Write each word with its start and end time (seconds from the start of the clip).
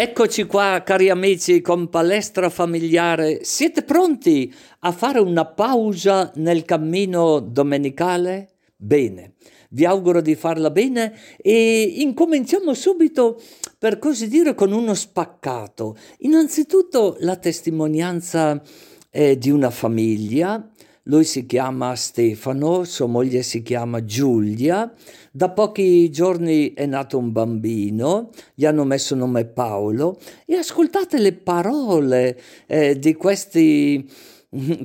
Eccoci 0.00 0.44
qua, 0.44 0.82
cari 0.86 1.10
amici, 1.10 1.60
con 1.60 1.88
palestra 1.88 2.50
familiare. 2.50 3.40
Siete 3.42 3.82
pronti 3.82 4.54
a 4.78 4.92
fare 4.92 5.18
una 5.18 5.44
pausa 5.44 6.30
nel 6.36 6.64
cammino 6.64 7.40
domenicale? 7.40 8.50
Bene, 8.76 9.32
vi 9.70 9.84
auguro 9.84 10.20
di 10.20 10.36
farla 10.36 10.70
bene 10.70 11.12
e 11.36 11.82
incominciamo 11.96 12.74
subito, 12.74 13.42
per 13.76 13.98
così 13.98 14.28
dire, 14.28 14.54
con 14.54 14.70
uno 14.70 14.94
spaccato. 14.94 15.96
Innanzitutto 16.18 17.16
la 17.18 17.34
testimonianza 17.34 18.62
eh, 19.10 19.36
di 19.36 19.50
una 19.50 19.70
famiglia 19.70 20.64
lui 21.08 21.24
si 21.24 21.46
chiama 21.46 21.94
Stefano, 21.94 22.84
sua 22.84 23.06
moglie 23.06 23.42
si 23.42 23.62
chiama 23.62 24.04
Giulia. 24.04 24.92
Da 25.30 25.50
pochi 25.50 26.10
giorni 26.10 26.74
è 26.74 26.86
nato 26.86 27.18
un 27.18 27.32
bambino, 27.32 28.30
gli 28.54 28.66
hanno 28.66 28.84
messo 28.84 29.14
nome 29.14 29.46
Paolo 29.46 30.18
e 30.44 30.56
ascoltate 30.56 31.18
le 31.18 31.32
parole 31.32 32.38
eh, 32.66 32.98
di 32.98 33.14
questi 33.14 34.06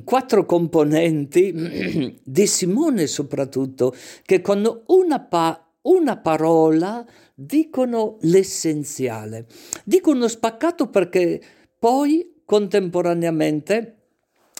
quattro 0.04 0.46
componenti, 0.46 2.18
di 2.22 2.46
Simone 2.46 3.06
soprattutto, 3.06 3.94
che 4.24 4.40
con 4.40 4.82
una, 4.86 5.20
pa- 5.20 5.72
una 5.82 6.16
parola 6.16 7.04
dicono 7.34 8.16
l'essenziale. 8.20 9.46
Dicono 9.84 10.26
spaccato 10.28 10.88
perché 10.88 11.40
poi 11.78 12.40
contemporaneamente 12.46 14.03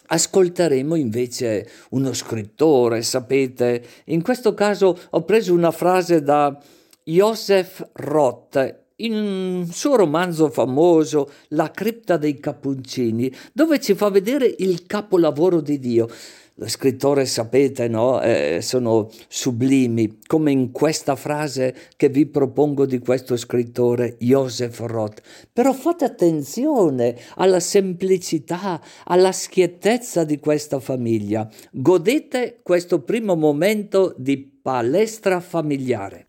Ascolteremo 0.06 0.94
invece 0.96 1.68
uno 1.90 2.12
scrittore, 2.12 3.02
sapete, 3.02 3.82
in 4.06 4.22
questo 4.22 4.52
caso 4.54 4.98
ho 5.10 5.22
preso 5.24 5.54
una 5.54 5.70
frase 5.70 6.22
da 6.22 6.58
Joseph 7.04 7.90
Roth 7.94 8.82
in 8.96 9.14
un 9.14 9.66
suo 9.70 9.96
romanzo 9.96 10.50
famoso 10.50 11.30
La 11.48 11.70
cripta 11.70 12.16
dei 12.16 12.38
cappuccini, 12.38 13.32
dove 13.52 13.80
ci 13.80 13.94
fa 13.94 14.08
vedere 14.10 14.54
il 14.58 14.86
capolavoro 14.86 15.60
di 15.60 15.78
Dio. 15.78 16.08
Lo 16.56 16.68
scrittore, 16.68 17.26
sapete, 17.26 17.88
no? 17.88 18.20
Eh, 18.20 18.60
sono 18.62 19.10
sublimi, 19.26 20.18
come 20.24 20.52
in 20.52 20.70
questa 20.70 21.16
frase 21.16 21.74
che 21.96 22.08
vi 22.08 22.26
propongo 22.26 22.86
di 22.86 23.00
questo 23.00 23.36
scrittore, 23.36 24.14
Joseph 24.20 24.78
Roth. 24.80 25.20
Però 25.52 25.72
fate 25.72 26.04
attenzione 26.04 27.16
alla 27.36 27.58
semplicità, 27.58 28.80
alla 29.06 29.32
schiettezza 29.32 30.22
di 30.22 30.38
questa 30.38 30.78
famiglia. 30.78 31.50
Godete 31.72 32.60
questo 32.62 33.00
primo 33.00 33.34
momento 33.34 34.14
di 34.16 34.38
palestra 34.62 35.40
familiare. 35.40 36.26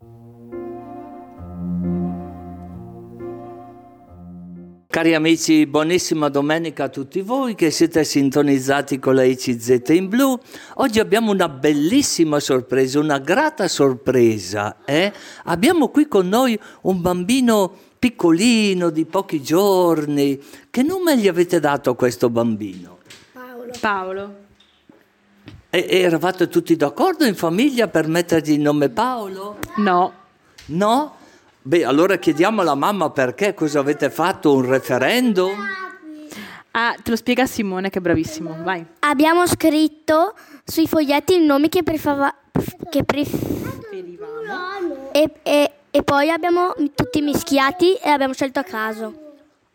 Cari 4.95 5.13
amici, 5.13 5.65
buonissima 5.65 6.29
domenica 6.29 6.85
a 6.85 6.87
tutti 6.87 7.19
voi 7.19 7.53
che 7.53 7.69
siete 7.69 8.05
sintonizzati 8.05 8.97
con 8.97 9.15
la 9.15 9.23
ICZ 9.23 9.89
in 9.89 10.07
blu. 10.07 10.39
Oggi 10.75 11.01
abbiamo 11.01 11.33
una 11.33 11.49
bellissima 11.49 12.39
sorpresa, 12.39 12.99
una 12.99 13.17
grata 13.17 13.67
sorpresa. 13.67 14.77
Eh? 14.85 15.11
Abbiamo 15.43 15.89
qui 15.89 16.07
con 16.07 16.29
noi 16.29 16.57
un 16.83 17.01
bambino 17.01 17.75
piccolino 17.99 18.89
di 18.89 19.03
pochi 19.03 19.43
giorni. 19.43 20.41
Che 20.69 20.81
nome 20.81 21.17
gli 21.17 21.27
avete 21.27 21.59
dato 21.59 21.89
a 21.89 21.95
questo 21.97 22.29
bambino? 22.29 22.99
Paolo. 23.33 23.73
Paolo. 23.77 24.35
E, 25.71 25.87
eravate 25.89 26.47
tutti 26.47 26.73
d'accordo 26.77 27.25
in 27.25 27.35
famiglia 27.35 27.89
per 27.89 28.07
mettergli 28.07 28.53
il 28.53 28.61
nome 28.61 28.87
Paolo? 28.87 29.57
No. 29.75 30.13
No? 30.67 31.15
Beh, 31.67 31.83
allora 31.83 32.17
chiediamo 32.17 32.61
alla 32.61 32.75
mamma 32.75 33.09
perché, 33.09 33.55
cosa 33.55 33.79
avete 33.79 34.11
fatto, 34.11 34.53
un 34.53 34.69
referendum? 34.69 35.51
Ah, 36.69 36.95
te 37.01 37.09
lo 37.09 37.15
spiega 37.15 37.47
Simone 37.47 37.89
che 37.89 37.97
è 37.97 38.01
bravissimo, 38.03 38.57
vai. 38.61 38.85
Abbiamo 38.99 39.47
scritto 39.47 40.35
sui 40.63 40.85
foglietti 40.85 41.33
i 41.33 41.43
nomi 41.43 41.67
che, 41.67 41.81
prefava, 41.81 42.31
che 42.87 43.03
preferivamo 43.03 45.09
e, 45.11 45.31
e, 45.41 45.71
e 45.89 46.03
poi 46.03 46.29
abbiamo 46.29 46.75
tutti 46.93 47.21
mischiati 47.21 47.95
e 47.95 48.09
abbiamo 48.09 48.33
scelto 48.33 48.59
a 48.59 48.63
caso. 48.63 49.13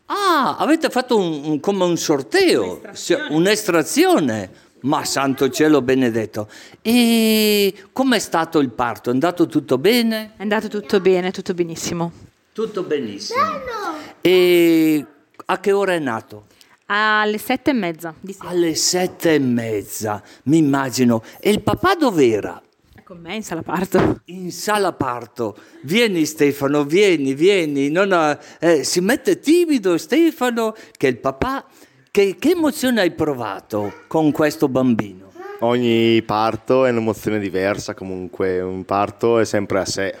Ah, 0.05 0.55
avete 0.59 0.89
fatto 0.89 1.17
un, 1.17 1.41
un, 1.43 1.59
come 1.59 1.83
un 1.83 1.97
sorteo, 1.97 2.79
un'estrazione. 2.79 3.35
un'estrazione. 3.35 4.51
Ma 4.81 5.05
santo 5.05 5.49
cielo 5.49 5.81
benedetto. 5.81 6.47
E 6.81 7.73
com'è 7.91 8.19
stato 8.19 8.59
il 8.59 8.69
parto? 8.69 9.09
È 9.09 9.13
andato 9.13 9.47
tutto 9.47 9.77
bene? 9.77 10.33
È 10.37 10.41
andato 10.41 10.67
tutto 10.67 10.99
bene, 10.99 11.31
tutto 11.31 11.53
benissimo. 11.53 12.11
Tutto 12.53 12.83
benissimo. 12.83 13.39
Bello. 13.39 13.97
E 14.21 15.05
a 15.45 15.59
che 15.59 15.71
ora 15.71 15.93
è 15.93 15.99
nato? 15.99 16.45
Alle 16.87 17.37
sette 17.37 17.71
e 17.71 17.73
mezza. 17.73 18.13
Alle 18.39 18.75
sette 18.75 19.35
e 19.35 19.39
mezza, 19.39 20.21
mi 20.43 20.57
immagino. 20.57 21.23
E 21.39 21.49
il 21.49 21.61
papà 21.61 21.95
dov'era? 21.95 22.61
Con 23.03 23.19
me 23.19 23.35
in 23.35 23.43
sala 23.43 23.61
parto. 23.61 24.21
In 24.25 24.51
sala 24.51 24.93
parto. 24.93 25.57
Vieni 25.81 26.25
Stefano, 26.25 26.85
vieni, 26.85 27.33
vieni. 27.33 27.93
Ha, 27.95 28.39
eh, 28.59 28.83
si 28.83 29.01
mette 29.01 29.39
timido 29.39 29.97
Stefano 29.97 30.73
che 30.95 31.07
il 31.07 31.17
papà 31.17 31.65
che, 32.11 32.35
che 32.37 32.49
emozione 32.49 32.99
hai 32.99 33.11
provato 33.11 34.03
con 34.07 34.31
questo 34.31 34.67
bambino? 34.67 35.31
Ogni 35.59 36.21
parto 36.23 36.85
è 36.85 36.89
un'emozione 36.89 37.39
diversa, 37.39 37.93
comunque 37.93 38.59
un 38.59 38.83
parto 38.83 39.39
è 39.39 39.45
sempre 39.45 39.79
a 39.79 39.85
sé. 39.85 40.15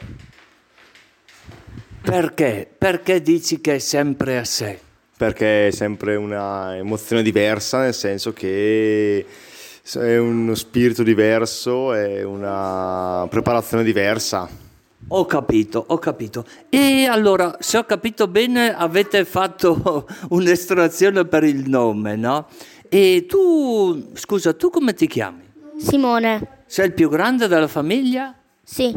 Perché? 2.01 2.69
Perché 2.77 3.21
dici 3.21 3.59
che 3.59 3.75
è 3.75 3.79
sempre 3.79 4.37
a 4.37 4.45
sé? 4.45 4.79
Perché 5.17 5.67
è 5.67 5.71
sempre 5.71 6.15
un'emozione 6.15 7.21
diversa, 7.21 7.81
nel 7.81 7.93
senso 7.93 8.31
che 8.31 9.25
è 9.93 10.17
uno 10.17 10.55
spirito 10.55 11.03
diverso, 11.03 11.93
è 11.93 12.23
una 12.23 13.27
preparazione 13.29 13.83
diversa. 13.83 14.47
Ho 15.07 15.25
capito, 15.25 15.83
ho 15.87 15.97
capito. 15.97 16.45
E 16.69 17.05
allora, 17.05 17.57
se 17.59 17.77
ho 17.77 17.83
capito 17.83 18.27
bene, 18.27 18.73
avete 18.73 19.25
fatto 19.25 20.07
un'estrazione 20.29 21.25
per 21.25 21.43
il 21.43 21.69
nome, 21.69 22.15
no? 22.15 22.47
E 22.87 23.25
tu, 23.27 24.11
scusa, 24.13 24.53
tu 24.53 24.69
come 24.69 24.93
ti 24.93 25.07
chiami? 25.07 25.43
Simone. 25.77 26.63
Sei 26.65 26.87
il 26.87 26.93
più 26.93 27.09
grande 27.09 27.47
della 27.47 27.67
famiglia? 27.67 28.33
Sì. 28.63 28.95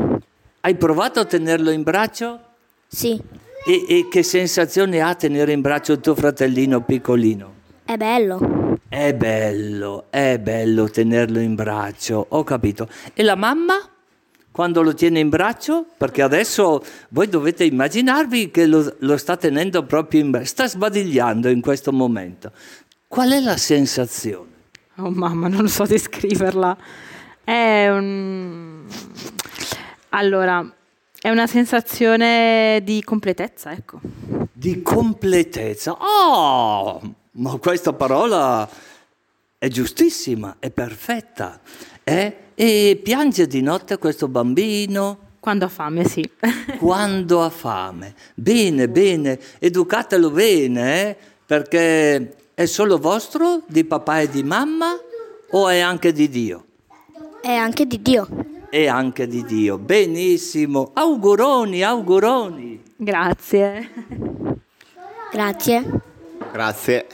Hai 0.61 0.75
provato 0.77 1.21
a 1.21 1.25
tenerlo 1.25 1.71
in 1.71 1.83
braccio? 1.83 2.41
Sì. 2.87 3.21
E, 3.67 3.85
e 3.89 4.09
che 4.11 4.23
sensazione 4.23 5.01
ha 5.01 5.15
tenere 5.15 5.53
in 5.53 5.61
braccio 5.61 5.93
il 5.93 6.01
tuo 6.01 6.15
fratellino 6.15 6.83
piccolino? 6.83 7.53
È 7.85 7.97
bello. 7.97 8.79
È 8.89 9.13
bello, 9.15 10.05
è 10.11 10.39
bello 10.39 10.89
tenerlo 10.89 11.39
in 11.39 11.55
braccio, 11.55 12.27
ho 12.29 12.45
capito. 12.45 12.89
E 13.13 13.23
la 13.23 13.35
mamma? 13.35 13.75
Quando 14.55 14.83
lo 14.83 14.95
tiene 14.95 15.19
in 15.19 15.31
braccio, 15.31 15.85
perché 15.97 16.23
adesso 16.23 16.81
voi 17.09 17.27
dovete 17.29 17.65
immaginarvi 17.65 18.53
che 18.53 18.67
lo, 18.67 18.95
lo 19.01 19.17
sta 19.17 19.37
tenendo 19.37 19.85
proprio 19.85 20.21
in 20.21 20.31
braccio, 20.31 20.47
sta 20.47 20.69
sbadigliando 20.69 21.49
in 21.49 21.61
questo 21.61 21.93
momento. 21.93 22.53
Qual 23.09 23.33
è 23.33 23.41
la 23.41 23.57
sensazione? 23.57 24.51
Oh 24.99 25.11
mamma, 25.11 25.49
non 25.49 25.67
so 25.69 25.87
descriverla. 25.87 26.77
È 27.43 27.89
un... 27.89 28.87
Allora, 30.11 30.73
è 31.21 31.31
una 31.31 31.49
sensazione 31.49 32.81
di 32.85 33.03
completezza, 33.03 33.73
ecco. 33.73 33.99
Di 34.53 34.83
completezza? 34.83 35.97
Oh, 35.99 37.01
ma 37.33 37.57
questa 37.57 37.93
parola 37.93 38.69
è 39.59 39.67
giustissima, 39.67 40.59
è 40.61 40.71
perfetta. 40.71 41.59
Eh? 42.05 42.44
E 42.55 43.01
piange 43.03 43.47
di 43.47 43.61
notte 43.61 43.99
questo 43.99 44.29
bambino? 44.29 45.19
Quando 45.41 45.65
ha 45.65 45.69
fame, 45.69 46.05
sì. 46.05 46.29
Quando 46.79 47.43
ha 47.43 47.51
fame. 47.51 48.15
Bene, 48.35 48.89
bene, 48.89 49.39
educatelo 49.59 50.31
bene, 50.31 51.11
eh? 51.11 51.17
perché 51.45 52.37
è 52.55 52.65
solo 52.67 52.99
vostro, 52.99 53.63
di 53.67 53.85
papà 53.85 54.21
e 54.21 54.31
di 54.31 54.43
mamma, 54.43 54.97
o 55.51 55.69
è 55.69 55.81
anche 55.81 56.13
di 56.13 56.29
Dio? 56.29 56.65
È 57.41 57.53
anche 57.53 57.87
di 57.87 58.01
Dio. 58.01 58.29
È 58.71 58.87
anche 58.87 59.27
di 59.27 59.45
Dio. 59.45 59.77
Benissimo. 59.77 60.93
Auguroni, 60.95 61.83
auguroni. 61.83 62.83
Grazie. 62.97 63.91
Grazie. 65.31 66.01
Grazie. 66.53 67.07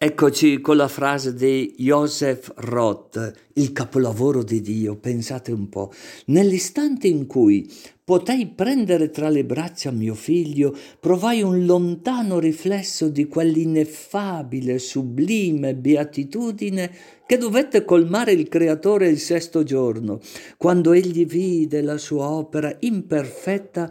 Eccoci 0.00 0.60
con 0.60 0.76
la 0.76 0.86
frase 0.86 1.34
di 1.34 1.74
Joseph 1.76 2.52
Roth, 2.58 3.32
il 3.54 3.72
capolavoro 3.72 4.44
di 4.44 4.60
Dio, 4.60 4.94
pensate 4.94 5.50
un 5.50 5.68
po', 5.68 5.92
nell'istante 6.26 7.08
in 7.08 7.26
cui 7.26 7.68
potei 8.04 8.46
prendere 8.46 9.10
tra 9.10 9.28
le 9.28 9.44
braccia 9.44 9.90
mio 9.90 10.14
figlio, 10.14 10.72
provai 11.00 11.42
un 11.42 11.66
lontano 11.66 12.38
riflesso 12.38 13.08
di 13.08 13.26
quell'ineffabile, 13.26 14.78
sublime 14.78 15.74
beatitudine 15.74 16.92
che 17.26 17.36
dovette 17.36 17.84
colmare 17.84 18.30
il 18.30 18.46
Creatore 18.46 19.08
il 19.08 19.18
sesto 19.18 19.64
giorno, 19.64 20.20
quando 20.56 20.92
egli 20.92 21.26
vide 21.26 21.82
la 21.82 21.98
sua 21.98 22.30
opera 22.30 22.72
imperfetta, 22.78 23.90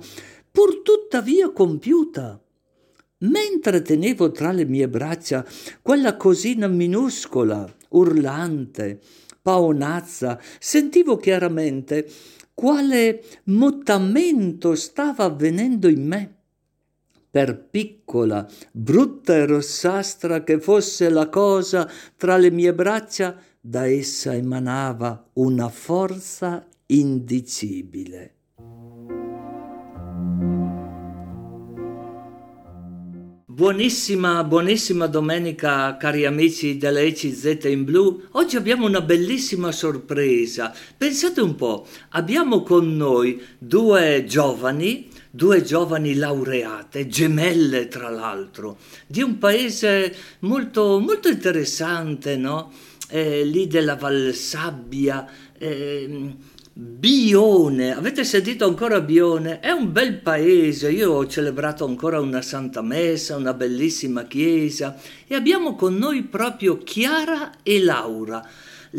pur 0.50 0.82
tuttavia 0.84 1.52
compiuta. 1.52 2.42
Mentre 3.20 3.82
tenevo 3.82 4.32
tra 4.32 4.52
le 4.52 4.66
mie 4.66 4.88
braccia 4.88 5.44
quella 5.82 6.16
cosina 6.16 6.68
minuscola, 6.68 7.68
urlante, 7.90 9.00
paonazza, 9.42 10.40
sentivo 10.60 11.18
chiaramente 11.18 12.08
quale 12.54 13.24
mutamento 13.46 14.76
stava 14.76 15.24
avvenendo 15.24 15.88
in 15.88 16.06
me. 16.06 16.36
Per 17.30 17.68
piccola, 17.70 18.48
brutta 18.72 19.36
e 19.36 19.46
rossastra 19.46 20.44
che 20.44 20.60
fosse 20.60 21.10
la 21.10 21.28
cosa 21.30 21.90
tra 22.16 22.38
le 22.38 22.52
mie 22.52 22.74
braccia, 22.74 23.36
da 23.60 23.86
essa 23.88 24.34
emanava 24.34 25.30
una 25.34 25.70
forza 25.70 26.66
indicibile. 26.86 28.37
Buonissima, 33.58 34.44
buonissima 34.44 35.08
domenica 35.08 35.98
cari 35.98 36.28
amici 36.28 36.78
dell'ECZ 36.78 37.64
in 37.64 37.86
blu. 37.86 38.22
Oggi 38.34 38.56
abbiamo 38.56 38.86
una 38.86 39.02
bellissima 39.02 39.72
sorpresa. 39.72 40.72
Pensate 40.96 41.42
un 41.42 41.56
po', 41.56 41.88
abbiamo 42.10 42.62
con 42.62 42.96
noi 42.96 43.42
due 43.58 44.26
giovani, 44.28 45.10
due 45.32 45.64
giovani 45.64 46.14
laureate, 46.14 47.08
gemelle 47.08 47.88
tra 47.88 48.12
l'altro, 48.12 48.78
di 49.08 49.24
un 49.24 49.40
paese 49.40 50.16
molto, 50.42 51.00
molto 51.00 51.28
interessante, 51.28 52.38
no? 52.38 52.72
Eh, 53.10 53.44
lì 53.44 53.66
della 53.66 53.96
Valsabbia. 53.96 55.28
Eh, 55.58 56.36
Bione, 56.80 57.96
avete 57.96 58.24
sentito 58.24 58.68
ancora 58.68 59.02
Bione? 59.02 59.60
È 59.60 59.72
un 59.72 59.92
bel 59.92 60.20
paese, 60.20 60.92
io 60.92 61.12
ho 61.14 61.26
celebrato 61.26 61.86
ancora 61.86 62.20
una 62.20 62.44
Santa 62.44 62.84
Messa, 62.84 63.36
una 63.36 63.56
bellissima 63.56 64.26
chiesa. 64.26 64.96
E 65.26 65.34
abbiamo 65.34 65.76
con 65.76 65.96
noi 65.96 66.22
proprio 66.22 66.78
Chiara 66.78 67.64
e 67.64 67.82
Laura 67.82 68.48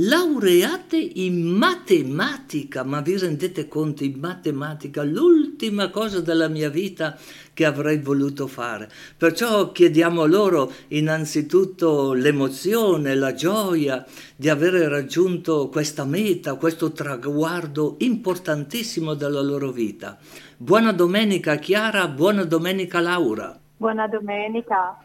laureate 0.01 0.97
in 0.97 1.45
matematica, 1.45 2.85
ma 2.85 3.01
vi 3.01 3.19
rendete 3.19 3.67
conto 3.67 4.05
in 4.05 4.19
matematica, 4.19 5.03
l'ultima 5.03 5.91
cosa 5.91 6.21
della 6.21 6.47
mia 6.47 6.69
vita 6.71 7.19
che 7.53 7.65
avrei 7.65 7.99
voluto 7.99 8.47
fare. 8.47 8.89
Perciò 9.17 9.73
chiediamo 9.73 10.25
loro 10.27 10.73
innanzitutto 10.89 12.13
l'emozione, 12.13 13.17
la 13.17 13.35
gioia 13.35 14.07
di 14.37 14.49
aver 14.49 14.75
raggiunto 14.75 15.69
questa 15.69 16.05
meta, 16.05 16.55
questo 16.55 16.93
traguardo 16.93 17.97
importantissimo 17.99 19.15
della 19.15 19.43
loro 19.43 19.73
vita. 19.73 20.17
Buona 20.57 20.93
domenica 20.93 21.57
Chiara, 21.57 22.07
buona 22.07 22.45
domenica 22.45 23.01
Laura. 23.01 23.59
Buona 23.77 24.07
domenica. 24.07 25.05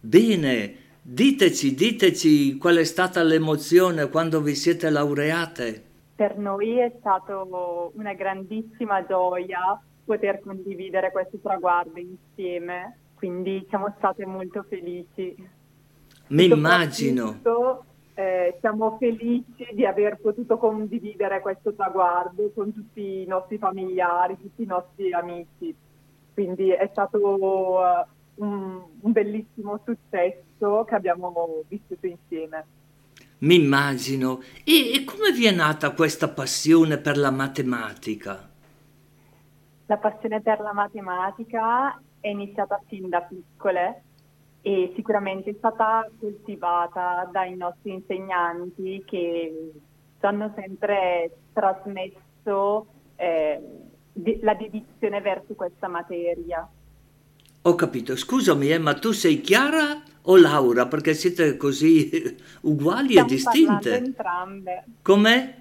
Bene. 0.00 0.84
Diteci, 1.08 1.76
diteci 1.76 2.58
qual 2.58 2.78
è 2.78 2.84
stata 2.84 3.22
l'emozione 3.22 4.08
quando 4.08 4.40
vi 4.40 4.56
siete 4.56 4.90
laureate. 4.90 5.84
Per 6.16 6.36
noi 6.36 6.80
è 6.80 6.92
stata 6.98 7.44
una 7.92 8.12
grandissima 8.14 9.06
gioia 9.06 9.80
poter 10.04 10.40
condividere 10.40 11.12
questo 11.12 11.38
traguardo 11.40 12.00
insieme, 12.00 12.98
quindi 13.14 13.64
siamo 13.68 13.94
state 13.98 14.26
molto 14.26 14.64
felici. 14.68 15.32
Mi 16.28 16.46
immagino. 16.46 17.38
Eh, 18.14 18.56
siamo 18.58 18.96
felici 18.98 19.64
di 19.74 19.86
aver 19.86 20.16
potuto 20.16 20.58
condividere 20.58 21.40
questo 21.40 21.72
traguardo 21.72 22.50
con 22.52 22.72
tutti 22.74 23.22
i 23.22 23.26
nostri 23.26 23.58
familiari, 23.58 24.36
tutti 24.40 24.64
i 24.64 24.66
nostri 24.66 25.12
amici. 25.12 25.72
Quindi 26.34 26.70
è 26.70 26.88
stato 26.90 27.18
uh, 27.18 28.04
un, 28.36 28.82
un 29.00 29.12
bellissimo 29.12 29.80
successo 29.84 30.84
che 30.84 30.94
abbiamo 30.94 31.62
vissuto 31.68 32.06
insieme. 32.06 32.64
Mi 33.38 33.56
immagino. 33.56 34.40
E, 34.64 34.94
e, 34.94 35.04
come 35.04 35.30
vi 35.32 35.46
è 35.46 35.52
nata 35.52 35.92
questa 35.92 36.28
passione 36.28 36.98
per 36.98 37.18
la 37.18 37.30
matematica? 37.30 38.48
La 39.86 39.96
passione 39.98 40.40
per 40.40 40.60
la 40.60 40.72
matematica 40.72 42.00
è 42.18 42.28
iniziata 42.28 42.80
fin 42.86 43.08
da 43.08 43.20
piccole 43.20 44.02
e 44.62 44.92
sicuramente 44.96 45.50
è 45.50 45.54
stata 45.58 46.10
coltivata 46.18 47.28
dai 47.30 47.56
nostri 47.56 47.92
insegnanti 47.92 49.04
che 49.06 49.72
ci 50.18 50.26
hanno 50.26 50.52
sempre 50.56 51.36
trasmesso 51.52 52.86
eh, 53.16 53.60
la 54.40 54.54
dedizione 54.54 55.20
verso 55.20 55.54
questa 55.54 55.88
materia. 55.88 56.68
Ho 57.66 57.74
capito, 57.74 58.14
scusami, 58.14 58.70
eh, 58.70 58.78
ma 58.78 58.94
tu 58.94 59.10
sei 59.10 59.40
Chiara 59.40 60.00
o 60.22 60.36
Laura? 60.36 60.86
Perché 60.86 61.14
siete 61.14 61.56
così 61.56 62.36
uguali 62.62 63.08
Stiamo 63.10 63.26
e 63.26 63.30
distinte. 63.30 63.80
Stiamo 63.80 63.80
parlando 63.80 64.06
entrambe. 64.06 64.84
Com'è? 65.02 65.54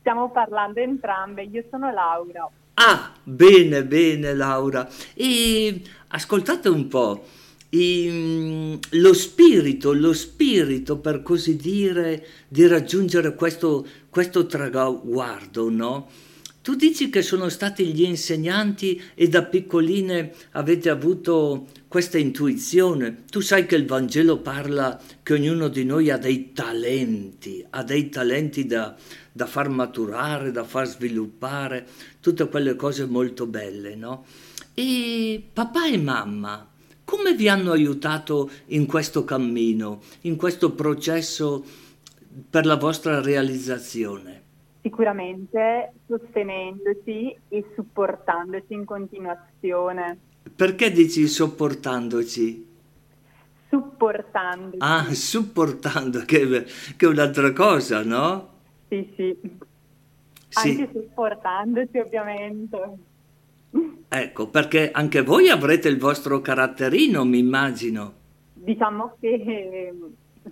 Stiamo 0.00 0.30
parlando 0.30 0.80
entrambe, 0.80 1.42
io 1.44 1.64
sono 1.70 1.90
Laura. 1.90 2.50
Ah, 2.74 3.12
bene, 3.22 3.82
bene 3.86 4.34
Laura. 4.34 4.86
E 5.14 5.80
ascoltate 6.08 6.68
un 6.68 6.86
po', 6.86 7.24
e, 7.70 8.78
lo 8.90 9.14
spirito, 9.14 9.94
lo 9.94 10.12
spirito 10.12 10.98
per 10.98 11.22
così 11.22 11.56
dire 11.56 12.26
di 12.46 12.66
raggiungere 12.66 13.34
questo, 13.34 13.86
questo 14.10 14.44
traguardo, 14.44 15.70
no? 15.70 16.08
Tu 16.68 16.74
dici 16.74 17.08
che 17.08 17.22
sono 17.22 17.48
stati 17.48 17.94
gli 17.94 18.02
insegnanti 18.02 19.00
e 19.14 19.26
da 19.28 19.42
piccoline 19.42 20.34
avete 20.50 20.90
avuto 20.90 21.68
questa 21.88 22.18
intuizione. 22.18 23.24
Tu 23.30 23.40
sai 23.40 23.64
che 23.64 23.74
il 23.74 23.86
Vangelo 23.86 24.40
parla 24.40 25.00
che 25.22 25.32
ognuno 25.32 25.68
di 25.68 25.86
noi 25.86 26.10
ha 26.10 26.18
dei 26.18 26.52
talenti, 26.52 27.64
ha 27.70 27.82
dei 27.82 28.10
talenti 28.10 28.66
da, 28.66 28.94
da 29.32 29.46
far 29.46 29.70
maturare, 29.70 30.50
da 30.50 30.62
far 30.62 30.86
sviluppare, 30.86 31.86
tutte 32.20 32.46
quelle 32.50 32.76
cose 32.76 33.06
molto 33.06 33.46
belle, 33.46 33.94
no? 33.94 34.26
E 34.74 35.42
papà 35.50 35.88
e 35.88 35.96
mamma, 35.96 36.70
come 37.02 37.34
vi 37.34 37.48
hanno 37.48 37.72
aiutato 37.72 38.50
in 38.66 38.84
questo 38.84 39.24
cammino, 39.24 40.02
in 40.20 40.36
questo 40.36 40.72
processo 40.72 41.64
per 42.50 42.66
la 42.66 42.76
vostra 42.76 43.22
realizzazione? 43.22 44.47
Sicuramente 44.88 45.92
sostenendoci 46.06 47.36
e 47.48 47.64
supportandoci 47.74 48.72
in 48.72 48.86
continuazione. 48.86 50.18
Perché 50.56 50.90
dici 50.90 51.26
sopportandoci? 51.26 52.66
Supportandoci. 53.68 54.78
Ah, 54.78 55.04
supportando, 55.12 56.20
che, 56.24 56.64
che 56.96 57.04
è 57.04 57.06
un'altra 57.06 57.52
cosa, 57.52 58.02
no? 58.02 58.48
Sì, 58.88 59.12
sì. 59.14 59.38
sì. 60.48 60.70
Anche 60.70 60.90
supportandoci, 60.90 61.98
ovviamente. 61.98 62.78
Ecco, 64.08 64.48
perché 64.48 64.90
anche 64.90 65.20
voi 65.20 65.50
avrete 65.50 65.88
il 65.88 65.98
vostro 65.98 66.40
caratterino, 66.40 67.26
mi 67.26 67.38
immagino. 67.38 68.14
Diciamo 68.54 69.16
che 69.20 69.92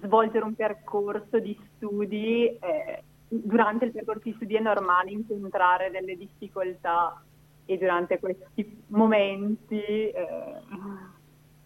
svolgere 0.03 0.45
un 0.45 0.55
percorso 0.55 1.39
di 1.39 1.59
studi 1.77 2.45
eh, 2.49 3.03
durante 3.29 3.87
il 3.87 3.93
percorso 3.93 4.23
di 4.25 4.35
studi 4.35 4.55
è 4.55 4.61
normale 4.61 5.11
incontrare 5.11 5.91
delle 5.91 6.17
difficoltà 6.17 7.21
e 7.65 7.77
durante 7.77 8.19
questi 8.19 8.83
momenti 8.89 9.81
eh, 9.81 10.15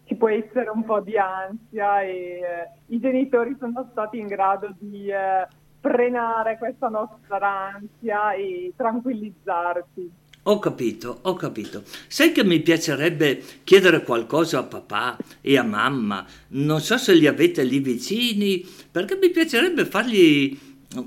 ci 0.05 0.15
può 0.15 0.29
essere 0.29 0.69
un 0.69 0.83
po' 0.83 0.99
di 0.99 1.17
ansia 1.17 2.01
e 2.01 2.09
eh, 2.09 2.69
i 2.87 2.99
genitori 2.99 3.55
sono 3.59 3.87
stati 3.91 4.17
in 4.17 4.27
grado 4.27 4.73
di 4.79 5.07
eh, 5.09 5.47
frenare 5.79 6.57
questa 6.57 6.89
nostra 6.89 7.73
ansia 7.73 8.33
e 8.33 8.73
tranquillizzarci. 8.75 10.11
Ho 10.45 10.57
capito, 10.57 11.19
ho 11.21 11.35
capito. 11.35 11.83
Sai 12.07 12.31
che 12.31 12.43
mi 12.43 12.61
piacerebbe 12.61 13.43
chiedere 13.63 14.03
qualcosa 14.03 14.59
a 14.59 14.63
papà 14.63 15.15
e 15.39 15.55
a 15.55 15.63
mamma? 15.63 16.25
Non 16.49 16.79
so 16.81 16.97
se 16.97 17.13
li 17.13 17.27
avete 17.27 17.63
lì 17.63 17.77
vicini, 17.77 18.65
perché 18.89 19.19
mi 19.21 19.29
piacerebbe 19.29 19.85
fargli 19.85 20.59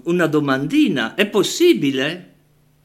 una 0.04 0.26
domandina, 0.26 1.14
è 1.14 1.26
possibile? 1.28 2.32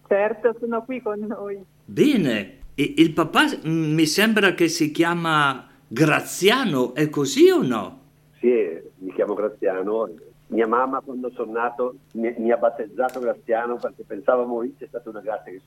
Certo, 0.07 0.55
sono 0.59 0.83
qui 0.83 1.01
con 1.01 1.19
noi. 1.19 1.63
Bene, 1.85 2.57
e 2.75 2.93
il 2.97 3.11
papà 3.13 3.45
mm, 3.45 3.93
mi 3.93 4.05
sembra 4.05 4.53
che 4.53 4.67
si 4.67 4.91
chiama 4.91 5.67
Graziano, 5.87 6.93
è 6.93 7.09
così 7.09 7.49
o 7.49 7.61
no? 7.61 7.99
Sì, 8.39 8.79
mi 8.99 9.13
chiamo 9.13 9.33
Graziano. 9.33 10.09
Mia 10.47 10.67
mamma 10.67 10.99
quando 11.01 11.29
sono 11.31 11.51
nato 11.51 11.95
mi, 12.13 12.33
mi 12.37 12.51
ha 12.51 12.57
battezzato 12.57 13.19
Graziano 13.19 13.75
perché 13.75 14.03
pensavo 14.03 14.45
morisse, 14.45 14.85
è 14.85 14.87
stata 14.87 15.09
una 15.09 15.21
grazia 15.21 15.51
che 15.51 15.61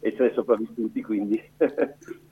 essere 0.00 0.32
sopravvissuti, 0.34 1.02
quindi... 1.02 1.40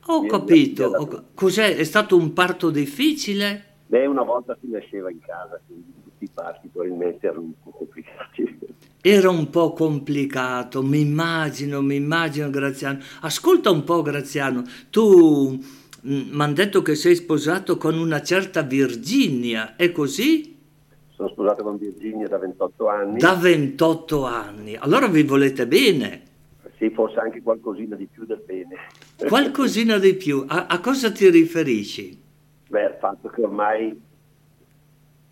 Ho 0.07 0.27
capito. 0.27 0.85
ho 0.85 1.25
Cos'è? 1.35 1.77
È 1.77 1.85
stato 1.85 2.17
un 2.17 2.33
parto 2.33 2.71
difficile? 2.71 3.65
Beh, 3.87 4.07
una 4.07 4.23
volta 4.23 4.57
si 4.61 4.69
nasceva 4.69 5.11
in 5.11 5.21
casa, 5.21 5.61
quindi 5.67 5.93
tutti 6.17 6.25
i 6.25 6.31
parti 6.33 6.69
probabilmente 6.69 7.27
erano 7.27 7.43
un 7.43 7.53
po' 7.63 7.71
complicati. 7.71 8.59
Era 9.03 9.31
un 9.31 9.51
po' 9.51 9.73
complicato, 9.73 10.83
mi 10.83 11.01
immagino, 11.01 11.83
mi 11.83 11.95
immagino 11.97 12.51
Graziano. 12.51 12.99
Ascolta 13.21 13.71
un 13.71 13.85
po' 13.85 14.03
Graziano, 14.03 14.65
tu 14.91 15.57
mi 16.03 16.43
hanno 16.43 16.53
detto 16.55 16.83
che 16.83 16.95
sei 16.95 17.15
sposato 17.15 17.77
con 17.77 17.97
una 17.99 18.23
certa 18.23 18.63
Virginia, 18.63 19.77
è 19.77 19.93
così? 19.93 20.57
Sono 21.11 21.29
sposato 21.29 21.63
con 21.63 21.79
Virginia 21.79 22.27
da 22.27 22.39
28 22.39 22.89
anni, 22.89 23.19
Da 23.19 23.35
28 23.35 24.25
anni, 24.25 24.75
allora 24.75 25.07
vi 25.07 25.23
volete 25.23 25.67
bene, 25.67 26.23
sì, 26.79 26.91
forse 26.91 27.19
anche 27.21 27.41
qualcosina 27.43 27.97
di 27.97 28.07
più 28.07 28.27
del 28.27 28.43
bene. 28.45 28.77
qualcosina 29.29 29.99
di 29.99 30.15
più. 30.15 30.45
A, 30.47 30.67
a 30.67 30.81
cosa 30.81 31.11
ti 31.11 31.31
riferisci? 31.31 32.21
Beh, 32.69 32.83
il 32.85 32.97
fatto 33.01 33.29
che 33.29 33.43
ormai 33.43 33.99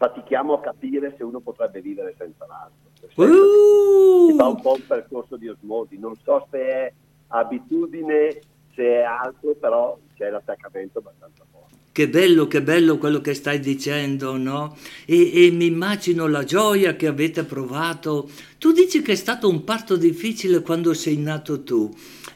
fatichiamo 0.04 0.54
a 0.54 0.61
capire 0.61 1.14
se 1.16 1.25
uno 1.25 1.40
potrebbe 1.40 1.80
vivere 1.80 2.14
senza 2.18 2.46
l'altro. 2.46 2.90
Si 2.94 3.06
fa 3.14 3.23
Uh, 3.25 4.50
un 4.50 4.61
po' 4.61 4.73
un 4.73 4.87
percorso 4.87 5.37
di 5.37 5.49
osmosi, 5.49 5.99
non 5.99 6.14
so 6.23 6.46
se 6.50 6.58
è 6.58 6.92
abitudine, 7.28 8.40
se 8.75 8.82
è 8.82 9.02
altro, 9.02 9.54
però 9.54 9.96
c'è 10.14 10.30
l'attaccamento 10.30 10.99
abbastanza 10.99 11.44
forte. 11.50 11.76
che 11.94 12.08
bello, 12.08 12.49
che 12.49 12.61
bello 12.61 12.99
quello 12.99 13.20
che 13.20 13.34
stai 13.34 13.61
dicendo, 13.61 14.37
no? 14.37 14.76
E, 15.06 15.46
e 15.46 15.50
mi 15.52 15.66
immagino 15.66 16.26
la 16.26 16.42
gioia 16.42 16.96
che 16.96 17.06
avete 17.06 17.44
provato. 17.44 18.28
Tu 18.58 18.73
dici 18.73 19.00
che 19.00 19.12
è 19.12 19.14
stato 19.14 19.49
un 19.49 19.62
parto 19.62 19.96
difficile 19.96 20.61
quando 20.61 20.92
sei 20.92 21.16
nato 21.18 21.62
tu. 21.62 21.94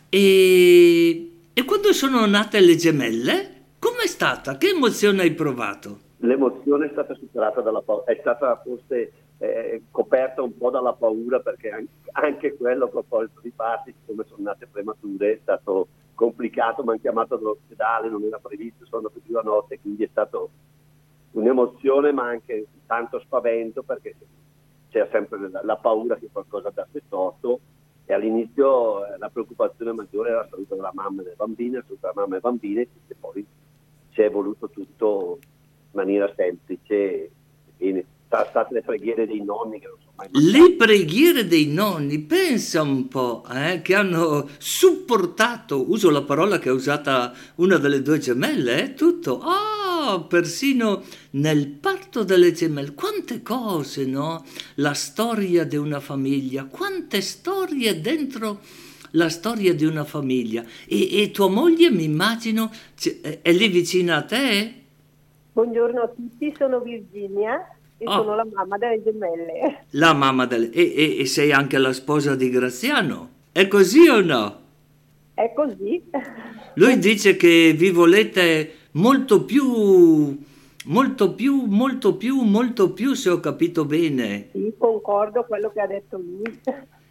E, 0.08 1.30
e 1.52 1.64
quando 1.64 1.92
sono 1.92 2.24
nate 2.24 2.60
le 2.60 2.76
gemelle? 2.76 3.54
Com'è 3.80 4.06
stata? 4.06 4.56
Che 4.56 4.68
emozione 4.68 5.22
hai 5.22 5.32
provato? 5.32 6.06
L'emozione 6.18 6.86
è 6.86 6.90
stata 6.90 7.14
superata 7.14 7.60
dalla 7.60 7.80
paura, 7.80 8.04
è 8.04 8.16
stata 8.20 8.56
forse 8.56 9.12
eh, 9.38 9.82
coperta 9.90 10.42
un 10.42 10.56
po' 10.56 10.70
dalla 10.70 10.92
paura 10.92 11.38
perché 11.38 11.70
anche, 11.70 11.92
anche 12.12 12.56
quello 12.56 12.86
a 12.86 12.88
proposito 12.88 13.40
di 13.40 13.50
parti, 13.50 13.94
siccome 13.96 14.24
sono 14.26 14.42
nate 14.42 14.66
premature, 14.66 15.34
è 15.34 15.38
stato 15.42 15.86
complicato, 16.14 16.82
mi 16.82 16.90
hanno 16.90 16.98
chiamato 16.98 17.36
dall'ospedale, 17.36 18.08
non 18.08 18.24
era 18.24 18.40
previsto, 18.40 18.84
sono 18.86 19.06
andato 19.06 19.20
giù 19.24 19.32
la 19.32 19.42
notte, 19.42 19.78
quindi 19.80 20.02
è 20.02 20.08
stato 20.10 20.50
un'emozione 21.32 22.10
ma 22.12 22.26
anche 22.26 22.66
tanto 22.86 23.20
spavento 23.20 23.84
perché 23.84 24.16
c'era 24.90 25.08
sempre 25.12 25.48
la, 25.48 25.60
la 25.62 25.76
paura 25.76 26.16
che 26.16 26.28
qualcosa 26.32 26.68
andasse 26.68 27.02
storto. 27.06 27.60
E 28.06 28.14
all'inizio 28.14 29.04
eh, 29.06 29.18
la 29.18 29.28
preoccupazione 29.28 29.92
maggiore 29.92 30.30
era 30.30 30.38
la 30.40 30.48
salute 30.48 30.74
della 30.74 30.90
mamma 30.94 31.20
e 31.20 31.24
delle 31.24 31.36
bambine, 31.36 31.76
la 31.76 31.82
salute 31.82 32.00
della 32.00 32.14
mamma 32.14 32.28
e 32.28 32.30
dei 32.30 32.40
bambini 32.40 32.80
e 32.80 33.14
poi 33.20 33.46
si 34.10 34.22
è 34.22 34.24
evoluto 34.24 34.70
tutto 34.70 35.38
maniera 35.92 36.32
semplice. 36.36 37.30
Sono 37.78 38.44
state 38.50 38.74
le 38.74 38.82
preghiere 38.82 39.26
dei 39.26 39.42
nonni 39.42 39.80
che 39.80 39.86
non 39.86 39.96
sono 39.98 40.12
mai. 40.16 40.28
Le 40.32 40.72
preghiere 40.76 41.46
dei 41.46 41.66
nonni, 41.66 42.18
pensa 42.18 42.82
un 42.82 43.08
po', 43.08 43.44
eh, 43.50 43.80
che 43.82 43.94
hanno 43.94 44.48
supportato, 44.58 45.90
uso 45.90 46.10
la 46.10 46.22
parola 46.22 46.58
che 46.58 46.68
ha 46.68 46.74
usata 46.74 47.32
una 47.56 47.78
delle 47.78 48.02
due 48.02 48.18
gemelle, 48.18 48.82
eh, 48.82 48.94
tutto, 48.94 49.40
ah, 49.40 50.20
persino 50.28 51.02
nel 51.30 51.68
parto 51.68 52.22
delle 52.22 52.52
gemelle, 52.52 52.92
quante 52.92 53.42
cose, 53.42 54.04
no? 54.04 54.44
La 54.74 54.92
storia 54.92 55.64
di 55.64 55.76
una 55.76 56.00
famiglia, 56.00 56.64
quante 56.64 57.22
storie 57.22 58.00
dentro 58.00 58.60
la 59.12 59.30
storia 59.30 59.74
di 59.74 59.84
una 59.84 60.04
famiglia. 60.04 60.64
E, 60.86 61.22
e 61.22 61.30
tua 61.30 61.48
moglie, 61.48 61.90
mi 61.90 62.04
immagino, 62.04 62.70
è 63.40 63.52
lì 63.52 63.68
vicina 63.68 64.16
a 64.16 64.22
te? 64.22 64.74
Buongiorno 65.62 66.02
a 66.02 66.06
tutti, 66.06 66.54
sono 66.56 66.78
Virginia 66.78 67.58
e 67.98 68.04
Ah. 68.06 68.18
sono 68.18 68.36
la 68.36 68.46
mamma 68.48 68.78
delle 68.78 69.02
gemelle. 69.02 69.86
La 69.90 70.14
mamma 70.14 70.46
delle... 70.46 70.70
E, 70.70 70.94
e- 70.94 71.18
e 71.18 71.26
sei 71.26 71.50
anche 71.50 71.78
la 71.78 71.92
sposa 71.92 72.36
di 72.36 72.48
Graziano? 72.48 73.30
È 73.50 73.66
così 73.66 74.06
o 74.08 74.20
no? 74.20 74.56
È 75.34 75.52
così. 75.52 76.00
Lui 76.74 76.96
dice 77.00 77.34
che 77.34 77.74
vi 77.76 77.90
volete 77.90 78.70
molto 78.92 79.42
più, 79.44 80.38
molto 80.84 81.34
più, 81.34 81.64
molto 81.66 82.14
più, 82.14 82.40
molto 82.42 82.92
più, 82.92 83.14
se 83.14 83.28
ho 83.28 83.40
capito 83.40 83.84
bene. 83.84 84.50
Sì, 84.52 84.72
concordo 84.78 85.42
quello 85.42 85.72
che 85.72 85.80
ha 85.80 85.88
detto 85.88 86.18
lui. 86.18 86.60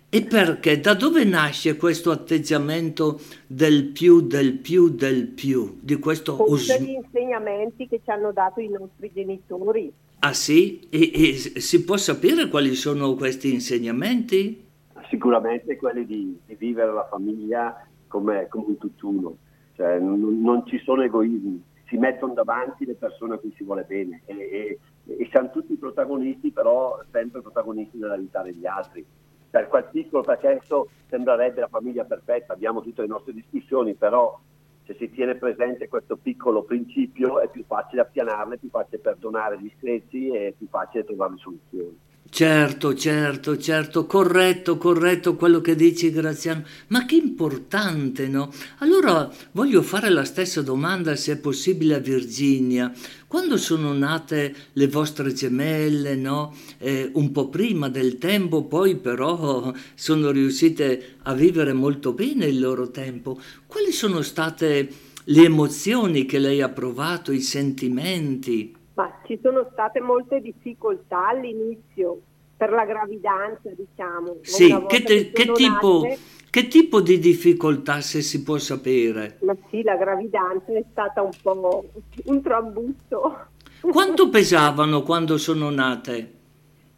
E 0.09 0.23
perché? 0.23 0.79
Da 0.79 0.93
dove 0.93 1.25
nasce 1.25 1.75
questo 1.75 2.11
atteggiamento 2.11 3.19
del 3.45 3.87
più, 3.87 4.21
del 4.21 4.53
più, 4.53 4.87
del 4.89 5.27
più? 5.27 5.79
Di 5.81 5.97
questo 5.97 6.49
os- 6.49 6.79
gli 6.79 6.91
insegnamenti 6.91 7.89
che 7.89 7.99
ci 8.01 8.09
hanno 8.09 8.31
dato 8.31 8.61
i 8.61 8.69
nostri 8.69 9.11
genitori. 9.13 9.91
Ah 10.19 10.31
sì? 10.33 10.87
E, 10.89 11.11
e 11.13 11.59
si 11.59 11.83
può 11.83 11.97
sapere 11.97 12.47
quali 12.47 12.73
sono 12.73 13.15
questi 13.15 13.51
insegnamenti? 13.53 14.65
Sicuramente 15.09 15.75
quelli 15.75 16.05
di, 16.05 16.39
di 16.45 16.55
vivere 16.55 16.93
la 16.93 17.05
famiglia 17.09 17.85
come, 18.07 18.47
come 18.47 18.65
un 18.67 18.77
tutt'uno, 18.77 19.37
cioè, 19.75 19.99
non, 19.99 20.41
non 20.41 20.65
ci 20.67 20.79
sono 20.85 21.03
egoismi, 21.03 21.61
si 21.87 21.97
mettono 21.97 22.33
davanti 22.33 22.85
le 22.85 22.95
persone 22.95 23.35
a 23.35 23.37
cui 23.37 23.53
si 23.57 23.63
vuole 23.65 23.83
bene 23.83 24.21
e, 24.25 24.33
e- 24.35 24.79
e 25.19 25.27
siamo 25.31 25.51
tutti 25.51 25.75
protagonisti, 25.75 26.51
però 26.51 26.97
sempre 27.11 27.41
protagonisti 27.41 27.97
della 27.97 28.17
vita 28.17 28.41
degli 28.41 28.65
altri. 28.65 29.05
Per 29.49 29.67
quel 29.67 29.87
piccolo 29.91 30.23
processo 30.23 30.89
sembrerebbe 31.07 31.61
la 31.61 31.67
famiglia 31.67 32.03
perfetta, 32.03 32.53
abbiamo 32.53 32.81
tutte 32.81 33.01
le 33.01 33.07
nostre 33.07 33.33
discussioni, 33.33 33.93
però 33.95 34.37
se 34.85 34.95
si 34.95 35.09
tiene 35.11 35.35
presente 35.35 35.87
questo 35.87 36.15
piccolo 36.15 36.63
principio 36.63 37.39
è 37.39 37.49
più 37.49 37.63
facile 37.65 38.01
appianarle, 38.01 38.55
è 38.55 38.57
più 38.57 38.69
facile 38.69 38.99
perdonare 38.99 39.59
gli 39.59 39.71
screzi 39.77 40.29
e 40.29 40.47
è 40.47 40.51
più 40.53 40.67
facile 40.67 41.03
trovare 41.03 41.35
soluzioni. 41.37 41.97
Certo, 42.29 42.93
certo, 42.93 43.57
certo, 43.57 44.05
corretto, 44.05 44.77
corretto 44.77 45.35
quello 45.35 45.61
che 45.61 45.75
dici 45.75 46.11
Graziano, 46.11 46.63
ma 46.87 47.05
che 47.05 47.15
importante, 47.15 48.27
no? 48.27 48.51
Allora 48.79 49.31
voglio 49.53 49.81
fare 49.81 50.09
la 50.09 50.23
stessa 50.25 50.61
domanda, 50.61 51.15
se 51.15 51.33
è 51.33 51.37
possibile, 51.37 51.95
a 51.95 51.99
Virginia. 51.99 52.91
Quando 53.27 53.57
sono 53.57 53.93
nate 53.93 54.53
le 54.73 54.87
vostre 54.87 55.33
gemelle, 55.33 56.15
no? 56.15 56.53
Eh, 56.77 57.09
un 57.13 57.31
po' 57.31 57.49
prima 57.49 57.89
del 57.89 58.17
tempo, 58.17 58.65
poi 58.65 58.97
però 58.97 59.73
sono 59.95 60.29
riuscite 60.29 61.15
a 61.23 61.33
vivere 61.33 61.73
molto 61.73 62.13
bene 62.13 62.45
il 62.45 62.59
loro 62.59 62.91
tempo. 62.91 63.39
Quali 63.65 63.91
sono 63.91 64.21
state 64.21 64.89
le 65.23 65.43
emozioni 65.43 66.25
che 66.25 66.39
lei 66.39 66.61
ha 66.61 66.69
provato, 66.69 67.31
i 67.31 67.41
sentimenti? 67.41 68.76
Ma 68.97 69.13
ci 69.27 69.39
sono 69.43 69.69
state 69.71 69.99
molte 69.99 70.41
difficoltà 70.41 71.27
all'inizio 71.27 72.19
per 72.57 72.71
la 72.71 72.83
gravidanza, 72.83 73.69
diciamo. 73.69 74.37
Sì, 74.41 74.75
che, 74.87 75.03
te- 75.03 75.31
che 75.31 75.51
tipo, 75.51 76.01
nate, 76.01 76.17
che 76.49 76.67
tipo 76.67 77.01
di 77.01 77.19
difficoltà, 77.19 78.01
se 78.01 78.23
si 78.23 78.41
può 78.41 78.57
sapere? 78.57 79.37
ma 79.43 79.55
sì, 79.69 79.83
la 79.83 79.95
gravidanza 79.97 80.73
è 80.73 80.83
stata 80.89 81.21
un 81.21 81.29
po' 81.43 81.85
un 82.25 82.41
trambusto. 82.41 83.45
Quanto 83.81 84.29
pesavano 84.31 85.03
quando 85.03 85.37
sono 85.37 85.69
nate? 85.69 86.33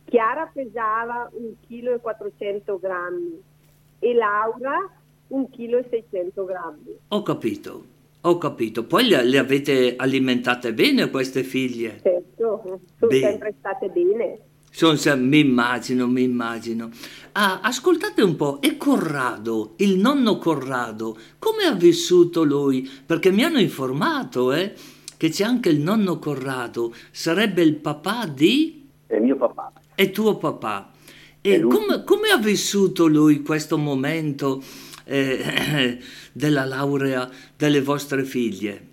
Chiara 0.05 0.49
pesava 0.53 1.29
1,4 1.69 2.31
kg 2.37 2.79
grammi 2.79 3.43
e 3.99 4.13
Laura 4.13 4.89
1,6 5.31 6.03
kg 6.09 6.45
grammi. 6.45 6.97
Ho 7.09 7.21
capito, 7.23 7.83
ho 8.21 8.37
capito. 8.37 8.83
Poi 8.83 9.07
le, 9.07 9.23
le 9.23 9.37
avete 9.37 9.95
alimentate 9.95 10.73
bene 10.73 11.09
queste 11.09 11.43
figlie? 11.43 11.99
Certo, 12.03 12.61
sono 12.97 13.07
Bene. 13.07 13.29
sempre 13.29 13.53
state 13.59 13.87
bene. 13.89 14.39
Sono 14.71 14.95
sem- 14.95 15.25
mi 15.27 15.39
immagino, 15.39 16.07
mi 16.07 16.23
immagino. 16.23 16.89
Ah, 17.31 17.61
ascoltate 17.61 18.21
un 18.21 18.35
po', 18.35 18.61
e 18.61 18.77
Corrado, 18.77 19.73
il 19.77 19.97
nonno 19.97 20.37
Corrado, 20.37 21.17
come 21.39 21.63
ha 21.63 21.73
vissuto 21.73 22.43
lui? 22.43 22.87
Perché 23.05 23.31
mi 23.31 23.43
hanno 23.43 23.59
informato, 23.59 24.51
eh, 24.53 24.73
che 25.17 25.29
c'è 25.29 25.43
anche 25.43 25.69
il 25.69 25.79
nonno 25.79 26.19
Corrado, 26.19 26.93
sarebbe 27.11 27.63
il 27.63 27.75
papà 27.75 28.25
di... 28.27 28.87
È 29.07 29.17
mio 29.17 29.37
papà. 29.37 29.73
è 29.95 30.11
tuo 30.11 30.37
papà. 30.37 30.91
E 31.41 31.61
come, 31.61 32.03
come 32.03 32.29
ha 32.29 32.37
vissuto 32.37 33.07
lui 33.07 33.41
questo 33.41 33.77
momento 33.77 34.61
eh, 35.05 35.97
della 36.39 36.63
laurea 36.63 37.29
delle 37.57 37.81
vostre 37.81 38.23
figlie? 38.23 38.87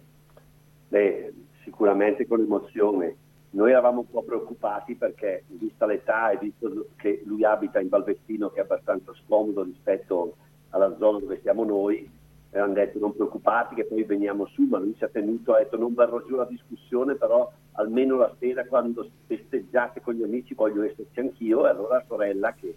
Beh, 0.89 1.33
sicuramente 1.63 2.27
con 2.27 2.41
emozione. 2.41 3.15
Noi 3.51 3.71
eravamo 3.71 4.01
un 4.01 4.11
po' 4.11 4.25
preoccupati 4.25 4.97
perché, 4.97 5.45
vista 5.47 5.87
l'età 5.87 6.31
e 6.31 6.39
visto 6.39 6.89
che 6.97 7.23
lui 7.25 7.45
abita 7.45 7.79
in 7.79 7.89
Valvestino, 7.89 8.51
che 8.51 8.59
è 8.59 8.63
abbastanza 8.65 9.13
scomodo 9.25 9.63
rispetto 9.63 10.35
alla 10.71 10.97
zona 10.99 11.21
dove 11.21 11.39
siamo 11.41 11.65
noi, 11.65 12.11
avevano 12.51 12.75
detto 12.75 12.99
non 12.99 13.15
preoccupati 13.15 13.77
che 13.77 13.85
poi 13.85 14.03
veniamo 14.03 14.47
su, 14.47 14.65
ma 14.65 14.79
lui 14.79 14.95
si 14.99 15.05
è 15.05 15.11
tenuto, 15.11 15.55
ha 15.55 15.59
detto 15.59 15.79
non 15.79 15.95
verrò 15.95 16.21
giù 16.27 16.35
alla 16.35 16.47
discussione, 16.47 17.15
però 17.15 17.51
almeno 17.75 18.17
la 18.17 18.35
sera 18.41 18.67
quando 18.67 19.09
festeggiate 19.27 20.01
con 20.01 20.15
gli 20.15 20.25
amici 20.25 20.53
voglio 20.53 20.83
esserci 20.83 21.21
anch'io, 21.21 21.65
e 21.65 21.69
allora 21.69 21.99
la 21.99 22.05
sorella 22.09 22.53
che 22.55 22.75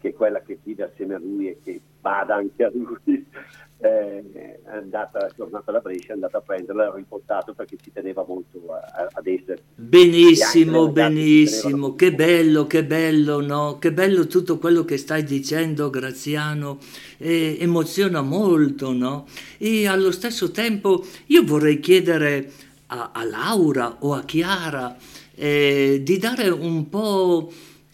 che 0.00 0.08
è 0.08 0.14
quella 0.14 0.40
che 0.40 0.58
vive 0.62 0.84
assieme 0.84 1.14
a 1.14 1.18
lui 1.18 1.48
e 1.48 1.58
che 1.62 1.80
bada 2.00 2.36
anche 2.36 2.64
a 2.64 2.70
lui, 2.72 3.26
eh, 3.80 4.60
è 4.64 4.76
andata, 4.76 5.26
è 5.26 5.30
tornata 5.34 5.72
da 5.72 5.80
Brescia, 5.80 6.10
è 6.10 6.12
andata 6.12 6.38
a 6.38 6.40
prenderla, 6.40 6.84
l'ha 6.84 6.94
riportato 6.94 7.54
perché 7.54 7.76
ci 7.82 7.90
teneva 7.92 8.24
molto 8.26 8.62
a, 8.68 9.02
a, 9.02 9.08
ad 9.12 9.26
essere. 9.26 9.62
Benissimo, 9.74 10.90
benissimo, 10.90 11.94
che 11.94 12.12
bello, 12.12 12.66
che 12.66 12.84
bello, 12.84 13.40
no? 13.40 13.78
Che 13.78 13.92
bello 13.92 14.26
tutto 14.26 14.58
quello 14.58 14.84
che 14.84 14.96
stai 14.98 15.24
dicendo, 15.24 15.88
Graziano, 15.90 16.78
eh, 17.18 17.56
emoziona 17.58 18.20
molto, 18.20 18.92
no? 18.92 19.26
E 19.58 19.86
allo 19.86 20.10
stesso 20.10 20.50
tempo 20.50 21.04
io 21.26 21.42
vorrei 21.44 21.80
chiedere 21.80 22.52
a, 22.86 23.10
a 23.12 23.24
Laura 23.24 23.96
o 24.00 24.12
a 24.14 24.22
Chiara 24.24 24.96
eh, 25.34 26.00
di 26.02 26.18
dare 26.18 26.48
un 26.50 26.88
po', 26.90 27.50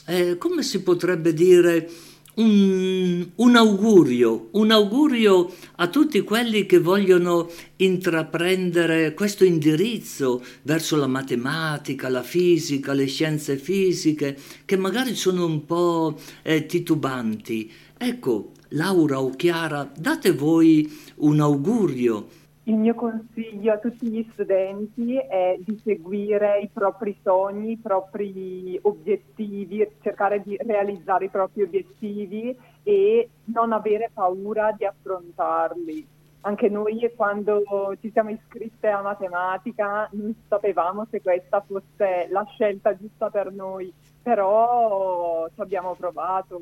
eh, 0.07 0.37
come 0.37 0.63
si 0.63 0.83
potrebbe 0.83 1.33
dire, 1.33 1.89
un, 2.37 3.29
un, 3.35 3.57
augurio, 3.57 4.49
un 4.53 4.71
augurio 4.71 5.53
a 5.77 5.89
tutti 5.89 6.21
quelli 6.21 6.67
che 6.67 6.79
vogliono 6.79 7.51
intraprendere 7.77 9.15
questo 9.15 9.45
indirizzo 9.45 10.45
verso 10.63 10.97
la 10.97 11.07
matematica, 11.07 12.09
la 12.09 12.23
fisica, 12.23 12.93
le 12.93 13.07
scienze 13.07 13.57
fisiche, 13.57 14.37
che 14.65 14.77
magari 14.77 15.15
sono 15.15 15.47
un 15.47 15.65
po' 15.65 16.19
eh, 16.43 16.67
titubanti. 16.67 17.71
Ecco, 17.97 18.53
Laura 18.71 19.21
o 19.21 19.31
Chiara, 19.31 19.91
date 19.97 20.33
voi 20.33 20.93
un 21.17 21.41
augurio 21.41 22.29
il 22.69 22.77
mio 22.77 22.95
consiglio 22.95 23.73
a 23.73 23.79
tutti 23.79 24.09
gli 24.09 24.27
studenti 24.33 25.17
è 25.17 25.57
di 25.59 25.81
seguire 25.85 26.59
i 26.61 26.69
propri 26.73 27.17
sogni, 27.23 27.73
i 27.73 27.79
propri 27.79 28.77
obiettivi, 28.83 29.89
cercare 30.01 30.43
di 30.43 30.57
realizzare 30.57 31.27
i 31.27 31.31
propri 31.31 31.63
obiettivi 31.63 32.57
e 32.83 33.31
non 33.45 33.73
avere 33.73 34.11
paura 34.13 34.73
di 34.73 34.85
affrontarli. 34.85 36.09
Anche 36.41 36.69
noi 36.69 37.09
quando 37.15 37.63
ci 38.01 38.11
siamo 38.11 38.31
iscritte 38.31 38.89
a 38.89 39.01
matematica 39.01 40.09
non 40.13 40.35
sapevamo 40.49 41.07
se 41.09 41.23
questa 41.23 41.61
fosse 41.61 42.27
la 42.31 42.45
scelta 42.51 42.97
giusta 42.97 43.31
per 43.31 43.53
noi, 43.53 43.93
però 44.23 45.49
ci 45.55 45.61
abbiamo 45.61 45.95
provato, 45.95 46.61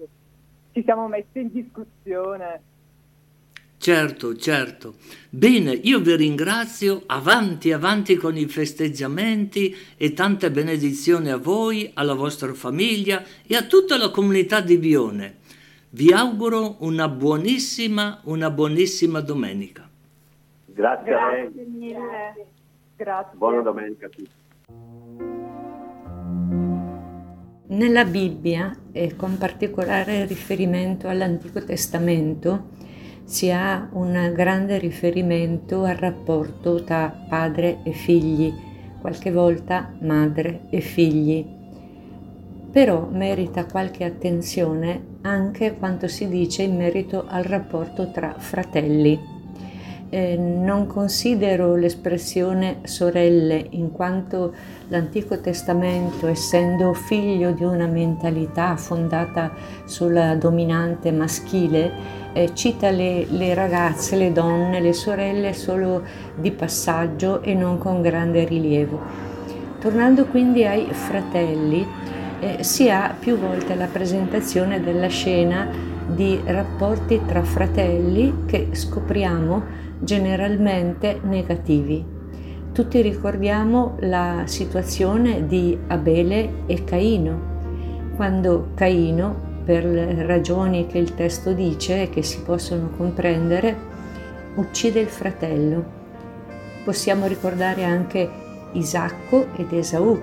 ci 0.73 0.83
siamo 0.83 1.09
messi 1.09 1.41
in 1.41 1.51
discussione 1.51 2.73
Certo, 3.85 4.35
certo. 4.35 4.95
Bene, 5.29 5.73
io 5.73 6.01
vi 6.01 6.17
ringrazio, 6.17 7.03
avanti, 7.05 7.71
avanti 7.71 8.17
con 8.17 8.35
i 8.35 8.47
festeggiamenti 8.47 9.77
e 9.99 10.15
tante 10.15 10.51
benedizioni 10.51 11.29
a 11.29 11.37
voi, 11.37 11.91
alla 11.93 12.15
vostra 12.15 12.55
famiglia 12.55 13.23
e 13.47 13.55
a 13.55 13.65
tutta 13.65 13.99
la 13.99 14.09
comunità 14.09 14.63
di 14.63 14.79
Bione. 14.79 15.35
Vi 15.91 16.11
auguro 16.15 16.77
una 16.79 17.11
buonissima, 17.11 18.21
una 18.23 18.49
buonissima 18.49 19.21
domenica. 19.21 19.87
Grazie, 20.65 21.05
Grazie 21.05 21.67
mille. 21.67 22.47
Grazie. 22.97 23.37
Buona 23.37 23.61
domenica 23.61 24.07
a 24.07 24.09
tutti. 24.09 24.31
Nella 27.67 28.05
Bibbia, 28.07 28.75
e 28.93 29.15
con 29.15 29.37
particolare 29.37 30.25
riferimento 30.25 31.07
all'Antico 31.07 31.63
Testamento, 31.63 32.84
si 33.25 33.51
ha 33.51 33.89
un 33.93 34.33
grande 34.35 34.79
riferimento 34.79 35.85
al 35.85 35.97
rapporto 35.97 36.85
tra 36.85 37.09
padre 37.29 37.79
e 37.83 37.93
figli, 37.93 38.53
qualche 39.01 39.31
volta 39.33 39.93
madre 40.01 40.67
e 40.71 40.81
figli. 40.81 41.45
Però 42.71 43.09
merita 43.11 43.67
qualche 43.67 44.05
attenzione 44.05 45.19
anche 45.23 45.77
quanto 45.77 46.07
si 46.09 46.29
dice 46.29 46.63
in 46.63 46.77
merito 46.77 47.25
al 47.27 47.45
rapporto 47.45 48.11
tra 48.11 48.35
fratelli. 48.37 49.34
Eh, 50.15 50.37
non 50.37 50.87
considero 50.87 51.75
l'espressione 51.75 52.83
sorelle 52.85 53.67
in 53.71 53.91
quanto 53.91 54.55
l'Antico 54.87 55.41
Testamento, 55.41 56.29
essendo 56.29 56.93
figlio 56.93 57.51
di 57.51 57.65
una 57.65 57.89
mentalità 57.89 58.77
fondata 58.77 59.51
sulla 59.87 60.37
dominante 60.37 61.11
maschile, 61.11 61.91
eh, 62.33 62.55
cita 62.55 62.91
le, 62.91 63.27
le, 63.29 63.55
ragazze, 63.55 64.15
le 64.15 64.31
donne, 64.31 64.79
le 64.79 64.93
sorelle 64.93 65.53
solo 65.53 66.05
di 66.37 66.53
passaggio 66.53 67.43
e 67.43 67.53
non 67.55 67.79
con 67.79 68.01
grande 68.01 68.45
rilievo. 68.45 69.01
Tornando 69.81 70.27
quindi 70.27 70.65
ai 70.65 70.87
fratelli, 70.93 71.85
eh, 72.39 72.63
si 72.63 72.89
ha 72.89 73.17
più 73.19 73.37
volte 73.37 73.75
la 73.75 73.87
presentazione 73.87 74.81
della 74.81 75.09
scena 75.09 75.69
di 76.07 76.41
rapporti 76.45 77.21
tra 77.27 77.43
fratelli 77.43 78.45
che 78.47 78.69
scopriamo 78.71 79.83
generalmente 80.01 81.21
negativi. 81.23 82.05
Tutti 82.73 83.01
ricordiamo 83.03 83.97
la 84.01 84.43
situazione 84.47 85.47
di 85.47 85.79
Abele 85.87 86.65
e 86.67 86.83
Caino, 86.85 87.53
quando 88.17 88.71
Caino 88.75 89.53
per 89.65 89.85
le 89.85 90.27
ragioni 90.27 90.87
che 90.87 90.99
il 90.99 91.15
testo 91.15 91.53
dice 91.53 92.03
e 92.03 92.11
che 92.11 92.23
si 92.23 92.43
possono 92.43 92.91
comprendere, 92.97 93.77
uccide 94.57 95.01
il 95.01 95.09
fratello. 95.09 95.85
Possiamo 96.85 97.27
ricordare 97.27 97.85
anche 97.85 98.29
Isacco 98.73 99.47
ed 99.57 99.73
Esaù. 99.73 100.21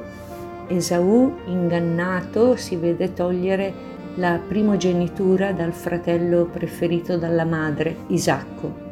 Esaù, 0.67 1.33
ingannato, 1.45 2.55
si 2.55 2.75
vede 2.75 3.13
togliere 3.13 3.73
la 4.15 4.39
primogenitura 4.45 5.53
dal 5.53 5.73
fratello 5.73 6.45
preferito 6.45 7.17
dalla 7.17 7.45
madre, 7.45 7.95
Isacco. 8.07 8.90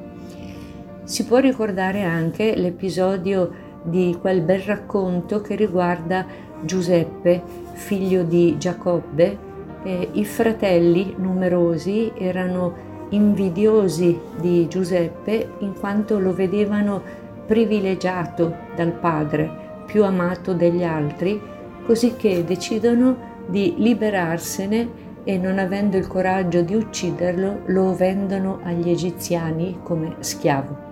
Si 1.10 1.26
può 1.26 1.40
ricordare 1.40 2.04
anche 2.04 2.54
l'episodio 2.56 3.50
di 3.82 4.16
quel 4.22 4.42
bel 4.42 4.60
racconto 4.60 5.42
che 5.42 5.56
riguarda 5.56 6.24
Giuseppe, 6.62 7.42
figlio 7.74 8.22
di 8.22 8.60
Giacobbe, 8.60 9.38
eh, 9.82 10.10
i 10.12 10.24
fratelli 10.24 11.16
numerosi 11.18 12.12
erano 12.16 13.08
invidiosi 13.10 14.20
di 14.40 14.68
Giuseppe 14.68 15.54
in 15.62 15.74
quanto 15.74 16.20
lo 16.20 16.32
vedevano 16.32 17.02
privilegiato 17.48 18.56
dal 18.76 18.92
padre, 18.92 19.82
più 19.88 20.04
amato 20.06 20.54
degli 20.54 20.84
altri, 20.84 21.42
così 21.88 22.18
che 22.18 22.46
decidono 22.46 23.18
di 23.48 23.74
liberarsene 23.78 25.08
e 25.24 25.38
non 25.40 25.58
avendo 25.58 25.98
il 25.98 26.06
coraggio 26.06 26.62
di 26.62 26.76
ucciderlo 26.76 27.62
lo 27.66 27.96
vendono 27.96 28.60
agli 28.62 28.92
egiziani 28.92 29.80
come 29.82 30.18
schiavo. 30.20 30.89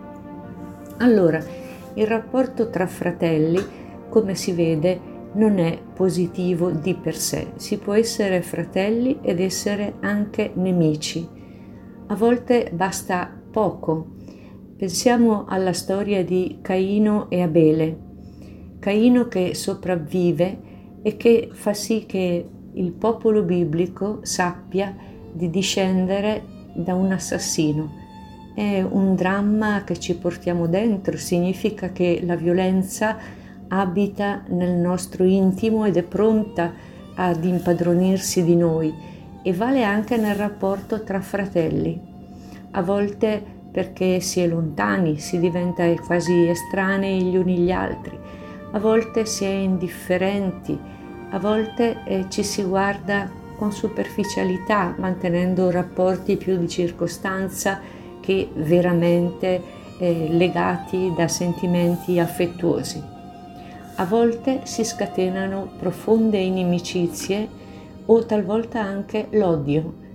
Allora, 0.97 1.43
il 1.93 2.07
rapporto 2.07 2.69
tra 2.69 2.88
fratelli, 2.88 3.60
come 4.10 4.36
si 4.36 4.51
vede, 4.51 5.15
non 5.33 5.60
è 5.60 5.79
positivo 5.93 6.71
di 6.71 6.95
per 6.95 7.15
sé, 7.15 7.51
si 7.55 7.77
può 7.77 7.93
essere 7.93 8.41
fratelli 8.41 9.19
ed 9.21 9.39
essere 9.39 9.95
anche 9.99 10.51
nemici. 10.55 11.27
A 12.07 12.15
volte 12.15 12.71
basta 12.73 13.29
poco. 13.51 14.15
Pensiamo 14.75 15.45
alla 15.47 15.73
storia 15.73 16.23
di 16.23 16.60
Caino 16.62 17.29
e 17.29 17.41
Abele. 17.41 17.97
Caino 18.79 19.27
che 19.27 19.53
sopravvive 19.53 20.60
e 21.01 21.17
che 21.17 21.49
fa 21.51 21.73
sì 21.73 22.05
che 22.07 22.47
il 22.73 22.91
popolo 22.91 23.43
biblico 23.43 24.19
sappia 24.21 24.95
di 25.31 25.49
discendere 25.49 26.43
da 26.73 26.95
un 26.95 27.12
assassino. 27.12 28.05
È 28.57 28.81
un 28.81 29.13
dramma 29.13 29.83
che 29.83 29.99
ci 29.99 30.15
portiamo 30.15 30.65
dentro, 30.65 31.15
significa 31.15 31.91
che 31.91 32.21
la 32.23 32.35
violenza 32.35 33.15
abita 33.67 34.41
nel 34.47 34.71
nostro 34.71 35.25
intimo 35.25 35.85
ed 35.85 35.95
è 35.95 36.01
pronta 36.01 36.73
ad 37.13 37.45
impadronirsi 37.45 38.43
di 38.43 38.55
noi 38.55 38.91
e 39.43 39.53
vale 39.53 39.83
anche 39.83 40.17
nel 40.17 40.33
rapporto 40.33 41.03
tra 41.03 41.21
fratelli. 41.21 42.01
A 42.71 42.81
volte 42.81 43.39
perché 43.69 44.21
si 44.21 44.39
è 44.39 44.47
lontani, 44.47 45.19
si 45.19 45.37
diventa 45.37 45.85
quasi 46.03 46.47
estranei 46.47 47.25
gli 47.25 47.37
uni 47.37 47.59
gli 47.59 47.71
altri, 47.71 48.17
a 48.71 48.79
volte 48.79 49.27
si 49.27 49.45
è 49.45 49.49
indifferenti, 49.49 50.75
a 51.29 51.37
volte 51.37 51.97
eh, 52.05 52.25
ci 52.29 52.41
si 52.41 52.63
guarda 52.63 53.29
con 53.55 53.71
superficialità, 53.71 54.95
mantenendo 54.97 55.69
rapporti 55.69 56.37
più 56.37 56.57
di 56.57 56.67
circostanza 56.67 57.96
che 58.27 58.49
veramente 58.53 59.61
eh, 59.99 60.27
legati 60.29 61.13
da 61.15 61.29
sentimenti 61.29 62.19
affettuosi 62.19 63.15
a 63.99 64.05
volte 64.05 64.61
si 64.65 64.83
scatenano 64.83 65.71
profonde 65.79 66.37
inimicizie 66.37 67.47
o 68.05 68.25
talvolta 68.25 68.79
anche 68.79 69.27
l'odio. 69.31 70.05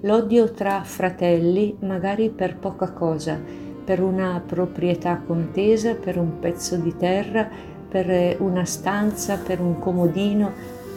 L'odio 0.00 0.50
tra 0.50 0.82
fratelli, 0.82 1.76
magari 1.80 2.30
per 2.30 2.56
poca 2.56 2.90
cosa, 2.90 3.38
per 3.84 4.02
una 4.02 4.42
proprietà 4.44 5.22
contesa, 5.24 5.94
per 5.94 6.18
un 6.18 6.40
pezzo 6.40 6.76
di 6.78 6.96
terra, 6.96 7.48
per 7.88 8.40
una 8.40 8.64
stanza, 8.64 9.36
per 9.38 9.60
un 9.60 9.78
comodino, 9.78 10.50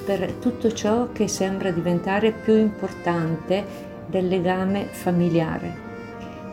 per 0.04 0.32
tutto 0.40 0.72
ciò 0.72 1.12
che 1.12 1.28
sembra 1.28 1.70
diventare 1.70 2.32
più 2.32 2.56
importante 2.56 3.64
del 4.08 4.28
legame 4.28 4.86
familiare. 4.86 5.91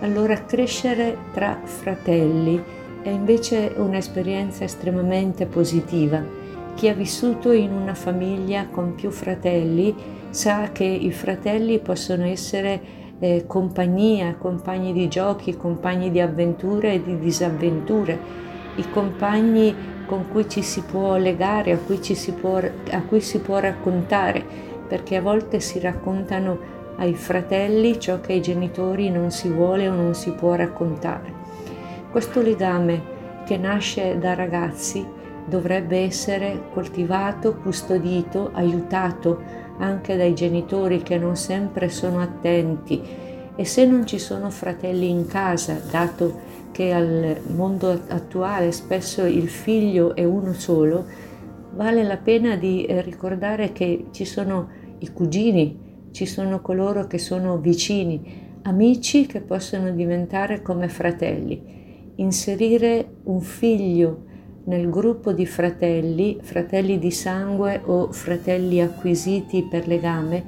Allora 0.00 0.44
crescere 0.44 1.16
tra 1.32 1.58
fratelli 1.64 2.62
è 3.02 3.08
invece 3.08 3.72
un'esperienza 3.76 4.62
estremamente 4.62 5.46
positiva. 5.46 6.24
Chi 6.76 6.88
ha 6.88 6.94
vissuto 6.94 7.50
in 7.50 7.72
una 7.72 7.94
famiglia 7.94 8.68
con 8.68 8.94
più 8.94 9.11
fratelli 9.11 9.92
sa 10.30 10.70
che 10.70 10.84
i 10.84 11.11
fratelli 11.11 11.80
possono 11.80 12.26
essere 12.26 12.80
eh, 13.18 13.44
compagnia, 13.48 14.37
compagni 14.37 14.92
di 14.92 15.08
giochi, 15.08 15.56
compagni 15.56 16.12
di 16.12 16.20
avventure 16.20 16.92
e 16.92 17.02
di 17.02 17.18
disavventure, 17.18 18.16
i 18.76 18.88
compagni 18.90 19.74
con 20.06 20.28
cui 20.30 20.48
ci 20.48 20.62
si 20.62 20.82
può 20.82 21.16
legare, 21.16 21.72
a 21.72 21.78
cui, 21.78 21.98
si 22.02 22.32
può, 22.34 22.58
a 22.58 23.02
cui 23.02 23.20
si 23.20 23.40
può 23.40 23.58
raccontare, 23.58 24.44
perché 24.87 25.16
a 25.16 25.22
volte 25.22 25.58
si 25.58 25.80
raccontano 25.80 26.76
ai 26.98 27.14
fratelli 27.14 27.98
ciò 27.98 28.20
che 28.20 28.34
ai 28.34 28.42
genitori 28.42 29.11
non 29.11 29.30
si 29.30 29.48
vuole 29.48 29.88
o 29.88 29.94
non 29.94 30.14
si 30.14 30.30
può 30.32 30.54
raccontare. 30.54 31.32
Questo 32.11 32.42
legame 32.42 33.16
che 33.44 33.56
nasce 33.56 34.18
da 34.18 34.34
ragazzi 34.34 35.06
dovrebbe 35.46 35.98
essere 35.98 36.68
coltivato, 36.72 37.54
custodito, 37.54 38.50
aiutato 38.52 39.40
anche 39.78 40.16
dai 40.16 40.34
genitori 40.34 41.02
che 41.02 41.18
non 41.18 41.37
sempre 41.37 41.88
sono 41.88 42.20
attenti 42.20 43.00
e 43.54 43.64
se 43.64 43.87
non 43.87 44.06
ci 44.06 44.18
sono 44.18 44.50
fratelli 44.50 45.08
in 45.08 45.26
casa, 45.26 45.80
dato 45.90 46.46
che 46.70 46.92
al 46.92 47.40
mondo 47.54 47.90
attuale 48.08 48.70
spesso 48.72 49.24
il 49.24 49.48
figlio 49.48 50.14
è 50.14 50.24
uno 50.24 50.52
solo, 50.52 51.04
vale 51.72 52.04
la 52.04 52.18
pena 52.18 52.56
di 52.56 52.87
ricordare 52.88 53.72
che 53.72 54.06
ci 54.12 54.24
sono 54.24 54.68
i 54.98 55.12
cugini, 55.12 55.88
ci 56.11 56.27
sono 56.27 56.61
coloro 56.61 57.07
che 57.07 57.18
sono 57.18 57.59
vicini, 57.59 58.61
amici 58.62 59.27
che 59.27 59.40
possono 59.40 59.90
diventare 59.90 60.62
come 60.62 60.88
fratelli. 60.88 62.12
Inserire 62.16 63.16
un 63.25 63.40
figlio 63.40 64.25
nel 64.64 64.90
gruppo 64.90 65.33
di 65.33 65.47
fratelli, 65.47 66.38
fratelli 66.42 66.99
di 66.99 67.11
sangue 67.11 67.81
o 67.85 68.12
fratelli 68.12 68.81
acquisiti 68.81 69.62
per 69.62 69.87
legame, 69.87 70.44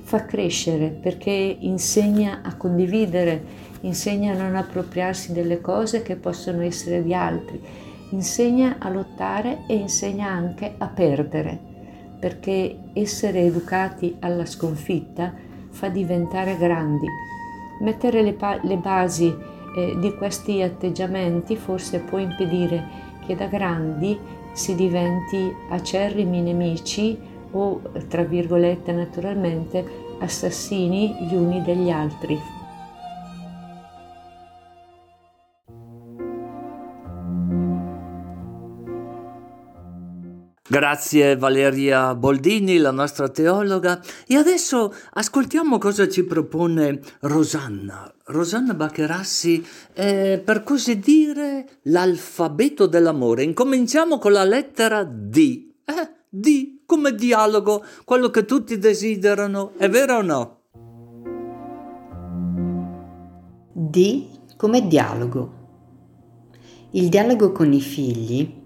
fa 0.00 0.24
crescere 0.24 0.88
perché 0.88 1.56
insegna 1.60 2.40
a 2.42 2.56
condividere, 2.56 3.42
insegna 3.82 4.32
a 4.32 4.36
non 4.36 4.56
appropriarsi 4.56 5.32
delle 5.32 5.60
cose 5.60 6.02
che 6.02 6.16
possono 6.16 6.62
essere 6.62 7.02
di 7.02 7.14
altri, 7.14 7.60
insegna 8.10 8.76
a 8.78 8.88
lottare 8.88 9.64
e 9.66 9.74
insegna 9.74 10.28
anche 10.28 10.74
a 10.78 10.86
perdere 10.88 11.69
perché 12.20 12.76
essere 12.92 13.40
educati 13.40 14.16
alla 14.20 14.44
sconfitta 14.44 15.32
fa 15.70 15.88
diventare 15.88 16.56
grandi. 16.56 17.06
Mettere 17.80 18.22
le, 18.22 18.34
pa- 18.34 18.60
le 18.62 18.76
basi 18.76 19.34
eh, 19.76 19.96
di 19.98 20.14
questi 20.14 20.60
atteggiamenti 20.60 21.56
forse 21.56 22.00
può 22.00 22.18
impedire 22.18 23.08
che 23.24 23.34
da 23.34 23.46
grandi 23.46 24.18
si 24.52 24.74
diventi 24.74 25.50
acerrimi 25.70 26.42
nemici 26.42 27.18
o, 27.52 27.80
tra 28.08 28.22
virgolette 28.22 28.92
naturalmente, 28.92 29.84
assassini 30.20 31.16
gli 31.26 31.34
uni 31.34 31.62
degli 31.62 31.90
altri. 31.90 32.59
Grazie 40.70 41.36
Valeria 41.36 42.14
Boldini, 42.14 42.76
la 42.76 42.92
nostra 42.92 43.28
teologa. 43.28 44.00
E 44.24 44.36
adesso 44.36 44.94
ascoltiamo 45.14 45.78
cosa 45.78 46.08
ci 46.08 46.22
propone 46.22 47.00
Rosanna. 47.22 48.08
Rosanna 48.26 48.74
Baccherassi 48.74 49.66
è 49.92 50.40
per 50.44 50.62
così 50.62 51.00
dire 51.00 51.80
l'alfabeto 51.82 52.86
dell'amore. 52.86 53.42
Incominciamo 53.42 54.18
con 54.18 54.30
la 54.30 54.44
lettera 54.44 55.02
D. 55.02 55.72
Eh, 55.84 56.10
D 56.28 56.82
come 56.86 57.16
dialogo, 57.16 57.84
quello 58.04 58.30
che 58.30 58.44
tutti 58.44 58.78
desiderano, 58.78 59.72
è 59.76 59.88
vero 59.88 60.18
o 60.18 60.22
no? 60.22 60.60
D 63.72 64.24
come 64.56 64.86
dialogo. 64.86 65.52
Il 66.92 67.08
dialogo 67.08 67.50
con 67.50 67.72
i 67.72 67.80
figli 67.80 68.58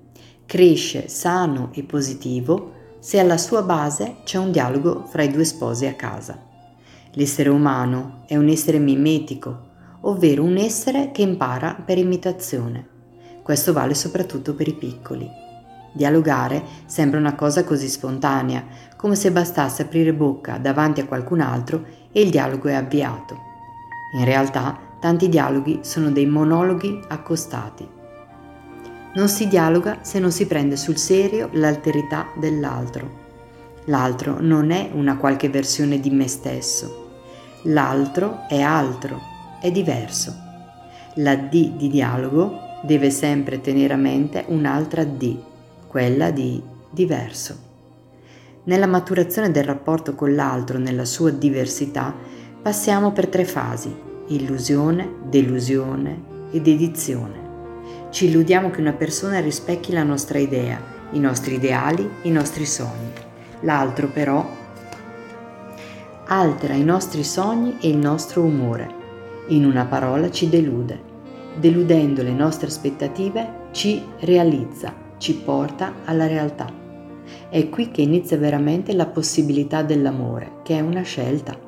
cresce 0.47 1.09
sano 1.09 1.71
e 1.73 1.83
positivo 1.83 2.73
se 2.99 3.19
alla 3.19 3.37
sua 3.37 3.63
base 3.63 4.17
c'è 4.25 4.39
un 4.39 4.51
dialogo 4.51 5.05
fra 5.07 5.23
i 5.23 5.31
due 5.31 5.45
sposi 5.45 5.87
a 5.87 5.95
casa. 5.95 6.39
L'essere 7.13 7.49
umano 7.49 8.23
è 8.27 8.37
un 8.37 8.49
essere 8.49 8.79
mimetico, 8.79 9.73
ovvero 10.03 10.43
un 10.43 10.57
essere 10.57 11.11
che 11.13 11.23
impara 11.23 11.75
per 11.85 11.99
imitazione. 11.99 12.89
Questo 13.43 13.73
vale 13.73 13.95
soprattutto 13.95 14.55
per 14.55 14.69
i 14.69 14.75
piccoli. 14.75 15.29
Dialogare 15.93 16.63
sembra 16.87 17.21
una 17.21 17.35
cosa 17.35 17.63
così 17.63 17.89
spontanea, 17.89 18.65
come 18.97 19.15
se 19.15 19.31
bastasse 19.31 19.83
aprire 19.83 20.13
bocca 20.13 20.59
davanti 20.59 21.01
a 21.01 21.07
qualcun 21.07 21.41
altro 21.41 21.85
e 22.11 22.21
il 22.21 22.31
dialogo 22.31 22.69
è 22.69 22.75
avviato. 22.75 23.37
In 24.17 24.25
realtà, 24.25 24.79
tanti 24.99 25.29
dialoghi 25.29 25.81
sono 25.83 26.11
dei 26.11 26.27
monologhi 26.27 27.01
accostati. 27.09 27.94
Non 29.17 29.29
si 29.29 29.47
dialoga 29.47 29.99
se 30.03 30.19
non 30.19 30.33
si 30.33 30.45
prende 30.47 30.77
sul 30.77 30.97
serio 30.97 31.49
l'alterità 31.53 32.33
dell'altro. 32.35 33.23
L'altro 33.85 34.39
non 34.41 34.73
è 34.73 34.91
una 34.93 35.17
qualche 35.17 35.49
versione 35.49 36.01
di 36.01 36.11
me 36.11 36.27
stesso. 36.27 37.11
L'altro 37.63 38.49
è 38.49 38.61
altro, 38.61 39.21
è 39.61 39.71
diverso. 39.71 40.35
La 41.15 41.37
D 41.37 41.77
di 41.77 41.89
dialogo 41.89 42.59
deve 42.83 43.11
sempre 43.11 43.61
tenere 43.61 43.95
a 43.95 43.99
mente 43.99 44.47
un'altra 44.49 45.05
D, 45.05 45.37
quella 45.87 46.33
di 46.33 46.61
diverso. 46.91 47.57
Nella 48.65 48.89
maturazione 48.89 49.53
del 49.53 49.65
rapporto 49.65 50.17
con 50.17 50.35
l'altro 50.35 50.79
nella 50.79 51.05
sua 51.05 51.31
diversità 51.31 52.13
passiamo 52.61 53.13
per 53.13 53.29
tre 53.29 53.45
fasi, 53.45 53.95
illusione, 54.29 55.09
delusione 55.29 56.21
ed 56.51 56.67
edizione. 56.67 57.44
Ci 58.15 58.27
illudiamo 58.27 58.71
che 58.71 58.81
una 58.81 58.93
persona 58.93 59.41
rispecchi 59.41 59.91
la 59.91 60.05
nostra 60.05 60.39
idea, 60.39 60.81
i 61.11 61.19
nostri 61.19 61.57
ideali, 61.57 62.09
i 62.23 62.31
nostri 62.31 62.65
sogni. 62.65 63.11
L'altro 63.63 64.07
però 64.07 64.49
altera 66.27 66.75
i 66.75 66.85
nostri 66.85 67.25
sogni 67.25 67.77
e 67.81 67.89
il 67.89 67.97
nostro 67.97 68.43
umore. 68.43 68.89
In 69.49 69.65
una 69.65 69.87
parola 69.87 70.31
ci 70.31 70.49
delude. 70.49 71.03
Deludendo 71.59 72.23
le 72.23 72.31
nostre 72.31 72.69
aspettative 72.69 73.71
ci 73.73 74.01
realizza, 74.21 74.95
ci 75.19 75.35
porta 75.35 75.95
alla 76.05 76.29
realtà. 76.29 76.73
È 77.49 77.69
qui 77.69 77.91
che 77.91 78.03
inizia 78.03 78.37
veramente 78.37 78.93
la 78.93 79.07
possibilità 79.07 79.83
dell'amore, 79.83 80.59
che 80.63 80.77
è 80.79 80.81
una 80.81 81.03
scelta. 81.03 81.59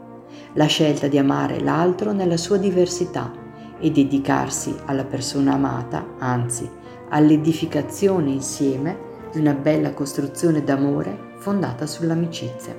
La 0.52 0.66
scelta 0.66 1.08
di 1.08 1.18
amare 1.18 1.58
l'altro 1.58 2.12
nella 2.12 2.36
sua 2.36 2.56
diversità 2.56 3.42
e 3.78 3.90
dedicarsi 3.90 4.74
alla 4.86 5.04
persona 5.04 5.54
amata, 5.54 6.14
anzi 6.18 6.68
all'edificazione 7.08 8.30
insieme 8.30 8.98
di 9.32 9.38
una 9.38 9.54
bella 9.54 9.92
costruzione 9.92 10.62
d'amore 10.62 11.34
fondata 11.36 11.86
sull'amicizia. 11.86 12.74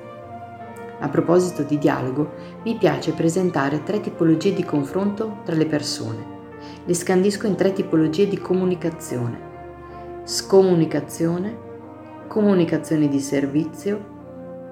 A 0.99 1.09
proposito 1.09 1.61
di 1.61 1.77
dialogo, 1.77 2.31
mi 2.63 2.75
piace 2.75 3.13
presentare 3.13 3.83
tre 3.83 4.01
tipologie 4.01 4.53
di 4.53 4.63
confronto 4.63 5.41
tra 5.45 5.55
le 5.55 5.67
persone. 5.67 6.35
Le 6.85 6.93
scandisco 6.93 7.45
in 7.45 7.55
tre 7.55 7.71
tipologie 7.71 8.27
di 8.27 8.39
comunicazione. 8.39 9.39
Scomunicazione, 10.23 11.55
comunicazione 12.27 13.07
di 13.07 13.19
servizio 13.19 14.15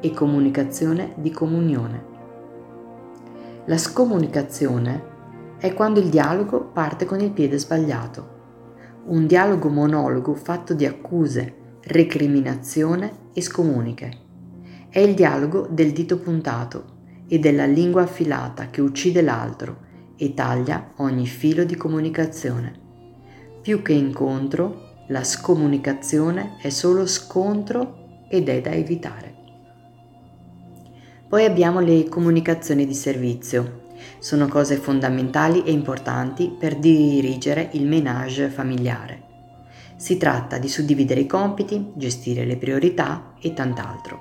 e 0.01 0.11
comunicazione 0.11 1.13
di 1.15 1.29
comunione. 1.29 2.13
La 3.65 3.77
scomunicazione 3.77 5.13
è 5.65 5.73
quando 5.73 5.99
il 5.99 6.09
dialogo 6.09 6.65
parte 6.65 7.05
con 7.05 7.19
il 7.19 7.31
piede 7.31 7.57
sbagliato. 7.57 8.33
Un 9.05 9.25
dialogo 9.25 9.67
monologo 9.69 10.35
fatto 10.35 10.75
di 10.75 10.85
accuse, 10.85 11.79
recriminazione 11.85 13.29
e 13.33 13.41
scomuniche. 13.41 14.11
È 14.89 14.99
il 14.99 15.15
dialogo 15.15 15.67
del 15.69 15.91
dito 15.91 16.19
puntato 16.19 16.93
e 17.27 17.39
della 17.39 17.65
lingua 17.65 18.03
affilata 18.03 18.69
che 18.69 18.81
uccide 18.81 19.23
l'altro 19.23 19.77
e 20.15 20.35
taglia 20.35 20.91
ogni 20.97 21.25
filo 21.25 21.63
di 21.63 21.75
comunicazione. 21.75 22.73
Più 23.61 23.81
che 23.81 23.93
incontro, 23.93 25.03
la 25.07 25.23
scomunicazione 25.23 26.57
è 26.61 26.69
solo 26.69 27.07
scontro 27.07 28.23
ed 28.29 28.49
è 28.49 28.61
da 28.61 28.71
evitare. 28.71 29.33
Poi 31.27 31.43
abbiamo 31.43 31.79
le 31.79 32.07
comunicazioni 32.07 32.85
di 32.85 32.93
servizio, 32.93 33.84
sono 34.19 34.47
cose 34.47 34.75
fondamentali 34.77 35.63
e 35.63 35.71
importanti 35.71 36.49
per 36.49 36.75
dirigere 36.75 37.69
il 37.73 37.85
menage 37.85 38.49
familiare. 38.49 39.23
Si 39.95 40.17
tratta 40.17 40.57
di 40.57 40.67
suddividere 40.67 41.21
i 41.21 41.27
compiti, 41.27 41.91
gestire 41.95 42.45
le 42.45 42.57
priorità 42.57 43.33
e 43.39 43.53
tant'altro. 43.53 44.19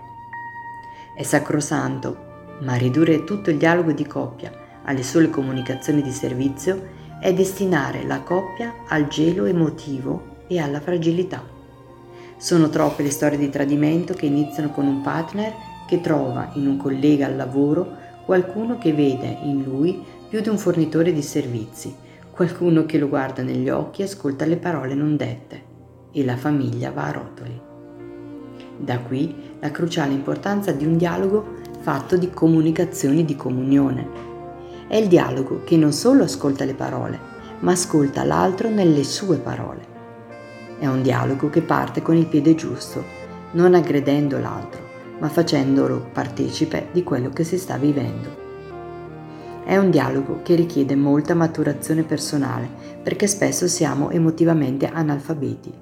È 1.16 1.22
sacrosanto, 1.22 2.32
ma 2.60 2.74
ridurre 2.74 3.24
tutto 3.24 3.50
il 3.50 3.56
dialogo 3.56 3.92
di 3.92 4.06
coppia 4.06 4.52
alle 4.84 5.02
sole 5.02 5.30
comunicazioni 5.30 6.02
di 6.02 6.12
servizio 6.12 7.02
è 7.20 7.32
destinare 7.32 8.04
la 8.04 8.20
coppia 8.20 8.74
al 8.88 9.08
gelo 9.08 9.46
emotivo 9.46 10.42
e 10.46 10.58
alla 10.58 10.80
fragilità. 10.80 11.42
Sono 12.36 12.68
troppe 12.68 13.02
le 13.02 13.10
storie 13.10 13.38
di 13.38 13.48
tradimento 13.48 14.12
che 14.12 14.26
iniziano 14.26 14.70
con 14.70 14.86
un 14.86 15.00
partner 15.00 15.54
che 15.86 16.00
trova 16.00 16.50
in 16.54 16.66
un 16.66 16.76
collega 16.76 17.26
al 17.26 17.36
lavoro 17.36 17.96
qualcuno 18.24 18.78
che 18.78 18.92
vede 18.92 19.38
in 19.42 19.62
lui 19.62 20.02
più 20.28 20.40
di 20.40 20.48
un 20.48 20.58
fornitore 20.58 21.12
di 21.12 21.22
servizi, 21.22 21.94
qualcuno 22.30 22.86
che 22.86 22.98
lo 22.98 23.08
guarda 23.08 23.42
negli 23.42 23.68
occhi 23.68 24.00
e 24.00 24.04
ascolta 24.04 24.44
le 24.46 24.56
parole 24.56 24.94
non 24.94 25.16
dette 25.16 25.72
e 26.10 26.24
la 26.24 26.36
famiglia 26.36 26.90
va 26.90 27.04
a 27.04 27.12
rotoli. 27.12 27.60
Da 28.76 28.98
qui 28.98 29.34
la 29.60 29.70
cruciale 29.70 30.12
importanza 30.12 30.72
di 30.72 30.84
un 30.84 30.96
dialogo 30.96 31.62
fatto 31.80 32.16
di 32.16 32.30
comunicazioni 32.30 33.24
di 33.24 33.36
comunione. 33.36 34.32
È 34.88 34.96
il 34.96 35.08
dialogo 35.08 35.62
che 35.64 35.76
non 35.76 35.92
solo 35.92 36.24
ascolta 36.24 36.64
le 36.64 36.74
parole, 36.74 37.18
ma 37.60 37.72
ascolta 37.72 38.24
l'altro 38.24 38.68
nelle 38.68 39.04
sue 39.04 39.36
parole. 39.36 39.92
È 40.78 40.86
un 40.86 41.02
dialogo 41.02 41.50
che 41.50 41.62
parte 41.62 42.02
con 42.02 42.16
il 42.16 42.26
piede 42.26 42.54
giusto, 42.54 43.02
non 43.52 43.74
aggredendo 43.74 44.38
l'altro, 44.38 44.83
ma 45.18 45.28
facendolo 45.28 46.08
partecipe 46.12 46.88
di 46.92 47.02
quello 47.02 47.30
che 47.30 47.44
si 47.44 47.58
sta 47.58 47.76
vivendo. 47.76 48.42
È 49.64 49.76
un 49.76 49.90
dialogo 49.90 50.40
che 50.42 50.54
richiede 50.54 50.94
molta 50.94 51.34
maturazione 51.34 52.02
personale 52.02 52.68
perché 53.02 53.26
spesso 53.26 53.66
siamo 53.66 54.10
emotivamente 54.10 54.86
analfabeti. 54.86 55.72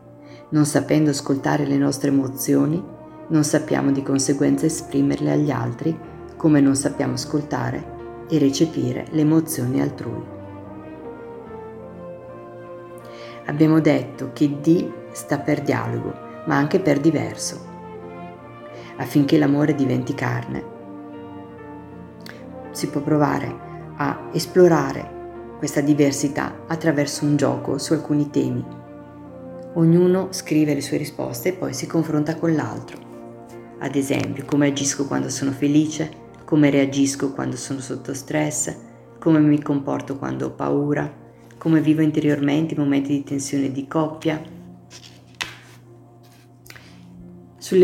Non 0.51 0.67
sapendo 0.67 1.11
ascoltare 1.11 1.67
le 1.67 1.77
nostre 1.77 2.09
emozioni, 2.11 2.83
non 3.29 3.43
sappiamo 3.43 3.91
di 3.91 4.03
conseguenza 4.03 4.67
esprimerle 4.67 5.33
agli 5.33 5.51
altri 5.51 5.99
come 6.37 6.61
non 6.61 6.77
sappiamo 6.77 7.15
ascoltare 7.15 8.25
e 8.29 8.39
recepire 8.39 9.07
le 9.11 9.23
emozioni 9.23 9.81
altrui. 9.81 10.23
Abbiamo 13.47 13.81
detto 13.81 14.31
che 14.33 14.61
D 14.61 14.91
sta 15.13 15.39
per 15.39 15.63
dialogo, 15.63 16.13
ma 16.47 16.57
anche 16.57 16.79
per 16.79 17.01
diverso. 17.01 17.72
Affinché 18.97 19.39
l'amore 19.39 19.75
diventi 19.75 20.15
carne, 20.15 20.65
si 22.73 22.89
può 22.89 23.01
provare 23.01 23.71
a 23.97 24.29
esplorare 24.33 25.21
questa 25.59 25.81
diversità 25.81 26.65
attraverso 26.67 27.25
un 27.25 27.37
gioco 27.37 27.79
su 27.79 27.93
alcuni 27.93 28.31
temi. 28.31 28.65
Ognuno 29.75 30.29
scrive 30.33 30.75
le 30.75 30.81
sue 30.81 30.97
risposte 30.97 31.51
e 31.51 31.53
poi 31.53 31.73
si 31.73 31.87
confronta 31.87 32.37
con 32.37 32.55
l'altro. 32.55 32.99
Ad 33.79 33.95
esempio, 33.95 34.45
come 34.45 34.69
agisco 34.69 35.07
quando 35.07 35.29
sono 35.29 35.51
felice, 35.53 36.11
come 36.45 36.71
reagisco 36.71 37.33
quando 37.33 37.57
sono 37.57 37.81
sotto 37.81 38.13
stress, 38.13 38.77
come 39.19 39.39
mi 39.39 39.63
comporto 39.63 40.19
quando 40.19 40.47
ho 40.47 40.51
paura, 40.51 41.11
come 41.59 41.81
vivo 41.81 42.03
interiormente 42.03 42.75
i 42.75 42.79
momenti 42.79 43.13
di 43.13 43.23
tensione 43.23 43.71
di 43.71 43.87
coppia. 43.87 44.43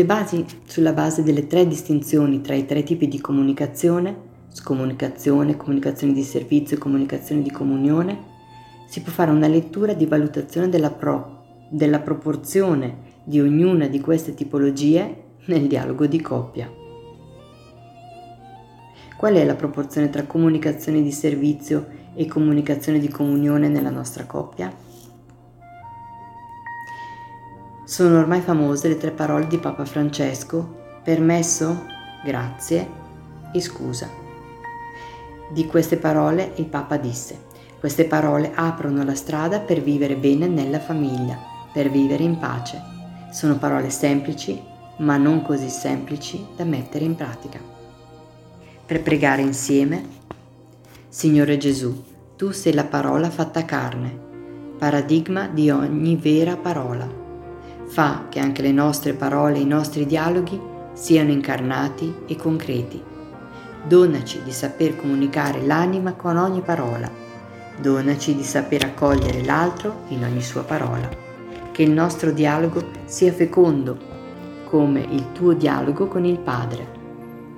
Basi, 0.03 0.45
sulla 0.65 0.91
base 0.91 1.23
delle 1.23 1.47
tre 1.47 1.65
distinzioni 1.65 2.41
tra 2.41 2.53
i 2.53 2.65
tre 2.65 2.83
tipi 2.83 3.07
di 3.07 3.21
comunicazione, 3.21 4.13
scomunicazione, 4.49 5.55
comunicazione 5.55 6.11
di 6.11 6.21
servizio 6.21 6.75
e 6.75 6.79
comunicazione 6.79 7.41
di 7.41 7.49
comunione, 7.49 8.23
si 8.89 9.01
può 9.01 9.11
fare 9.11 9.31
una 9.31 9.47
lettura 9.47 9.93
di 9.93 10.05
valutazione 10.05 10.67
della, 10.67 10.91
pro, 10.91 11.67
della 11.69 11.99
proporzione 11.99 12.97
di 13.23 13.39
ognuna 13.39 13.87
di 13.87 14.01
queste 14.01 14.33
tipologie 14.33 15.23
nel 15.45 15.67
dialogo 15.67 16.05
di 16.07 16.19
coppia. 16.19 16.69
Qual 19.17 19.33
è 19.33 19.45
la 19.45 19.55
proporzione 19.55 20.09
tra 20.09 20.23
comunicazione 20.23 21.01
di 21.01 21.11
servizio 21.11 21.87
e 22.15 22.25
comunicazione 22.27 22.99
di 22.99 23.07
comunione 23.07 23.69
nella 23.69 23.89
nostra 23.91 24.25
coppia? 24.25 24.71
Sono 27.89 28.19
ormai 28.19 28.41
famose 28.41 28.87
le 28.87 28.97
tre 28.97 29.09
parole 29.09 29.47
di 29.47 29.57
Papa 29.57 29.83
Francesco, 29.83 30.99
permesso, 31.03 31.85
grazie 32.23 32.87
e 33.51 33.59
scusa. 33.59 34.07
Di 35.51 35.65
queste 35.65 35.97
parole 35.97 36.51
il 36.57 36.67
Papa 36.67 36.97
disse, 36.97 37.45
queste 37.79 38.05
parole 38.05 38.51
aprono 38.53 39.03
la 39.03 39.15
strada 39.15 39.59
per 39.59 39.81
vivere 39.81 40.15
bene 40.17 40.45
nella 40.45 40.79
famiglia, 40.79 41.35
per 41.73 41.89
vivere 41.89 42.21
in 42.21 42.37
pace. 42.37 42.79
Sono 43.31 43.57
parole 43.57 43.89
semplici, 43.89 44.61
ma 44.97 45.17
non 45.17 45.41
così 45.41 45.69
semplici 45.69 46.45
da 46.55 46.65
mettere 46.65 47.05
in 47.05 47.15
pratica. 47.15 47.59
Per 48.85 49.01
pregare 49.01 49.41
insieme, 49.41 50.05
Signore 51.07 51.57
Gesù, 51.57 52.03
tu 52.35 52.51
sei 52.51 52.73
la 52.73 52.85
parola 52.85 53.31
fatta 53.31 53.65
carne, 53.65 54.15
paradigma 54.77 55.47
di 55.47 55.71
ogni 55.71 56.15
vera 56.17 56.55
parola. 56.55 57.18
Fa 57.89 58.25
che 58.29 58.39
anche 58.39 58.61
le 58.61 58.71
nostre 58.71 59.13
parole 59.13 59.57
e 59.57 59.61
i 59.61 59.65
nostri 59.65 60.05
dialoghi 60.05 60.59
siano 60.93 61.31
incarnati 61.31 62.13
e 62.27 62.35
concreti. 62.35 63.01
Donaci 63.87 64.43
di 64.43 64.51
saper 64.51 64.95
comunicare 64.95 65.65
l'anima 65.65 66.13
con 66.13 66.37
ogni 66.37 66.61
parola. 66.61 67.09
Donaci 67.81 68.35
di 68.35 68.43
saper 68.43 68.85
accogliere 68.85 69.43
l'altro 69.43 70.03
in 70.09 70.23
ogni 70.23 70.41
sua 70.41 70.63
parola. 70.63 71.09
Che 71.71 71.83
il 71.83 71.91
nostro 71.91 72.31
dialogo 72.31 72.83
sia 73.05 73.33
fecondo, 73.33 73.97
come 74.65 75.01
il 75.01 75.31
tuo 75.31 75.53
dialogo 75.53 76.07
con 76.07 76.25
il 76.25 76.39
Padre. 76.39 76.87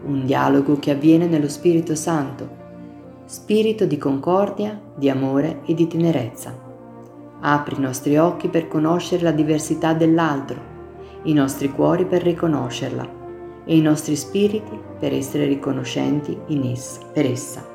Un 0.05 0.25
dialogo 0.25 0.79
che 0.79 0.91
avviene 0.91 1.27
nello 1.27 1.49
Spirito 1.49 1.93
Santo 1.93 2.59
spirito 3.31 3.85
di 3.85 3.97
concordia, 3.97 4.77
di 4.93 5.09
amore 5.09 5.61
e 5.65 5.73
di 5.73 5.87
tenerezza. 5.87 6.70
Apri 7.41 7.75
i 7.75 7.81
nostri 7.81 8.17
occhi 8.17 8.47
per 8.47 8.67
conoscere 8.67 9.23
la 9.23 9.31
diversità 9.31 9.93
dell'altro, 9.93 10.69
i 11.23 11.33
nostri 11.33 11.69
cuori 11.71 12.05
per 12.05 12.23
riconoscerla 12.23 13.19
e 13.65 13.75
i 13.75 13.81
nostri 13.81 14.15
spiriti 14.15 14.79
per 14.99 15.13
essere 15.13 15.45
riconoscenti 15.45 16.37
in 16.47 16.63
essa, 16.63 17.01
per 17.11 17.25
essa. 17.25 17.67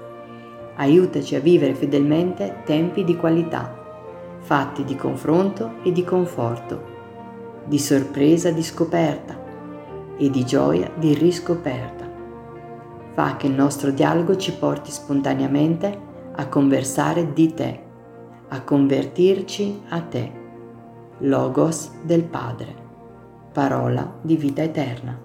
Aiutaci 0.76 1.34
a 1.34 1.40
vivere 1.40 1.74
fedelmente 1.74 2.62
tempi 2.64 3.04
di 3.04 3.16
qualità, 3.16 4.38
fatti 4.38 4.84
di 4.84 4.96
confronto 4.96 5.82
e 5.82 5.92
di 5.92 6.04
conforto, 6.04 6.94
di 7.64 7.78
sorpresa 7.78 8.50
di 8.50 8.62
scoperta 8.62 9.44
e 10.16 10.30
di 10.30 10.44
gioia 10.44 10.90
di 10.96 11.14
riscoperta 11.14 12.06
fa 13.16 13.36
che 13.38 13.46
il 13.46 13.54
nostro 13.54 13.90
dialogo 13.92 14.36
ci 14.36 14.52
porti 14.52 14.90
spontaneamente 14.90 16.00
a 16.34 16.48
conversare 16.48 17.32
di 17.32 17.54
te, 17.54 17.80
a 18.48 18.62
convertirci 18.62 19.82
a 19.88 20.00
te, 20.02 20.32
Logos 21.20 21.90
del 22.04 22.24
Padre, 22.24 22.74
parola 23.52 24.18
di 24.22 24.36
vita 24.36 24.62
eterna. 24.62 25.18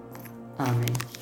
Amen. 0.56 1.20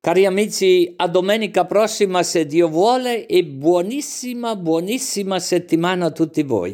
Cari 0.00 0.26
amici, 0.26 0.92
a 0.96 1.06
domenica 1.06 1.64
prossima 1.64 2.24
se 2.24 2.44
Dio 2.44 2.68
vuole 2.68 3.24
e 3.26 3.44
buonissima, 3.44 4.56
buonissima 4.56 5.38
settimana 5.38 6.06
a 6.06 6.10
tutti 6.10 6.42
voi. 6.42 6.70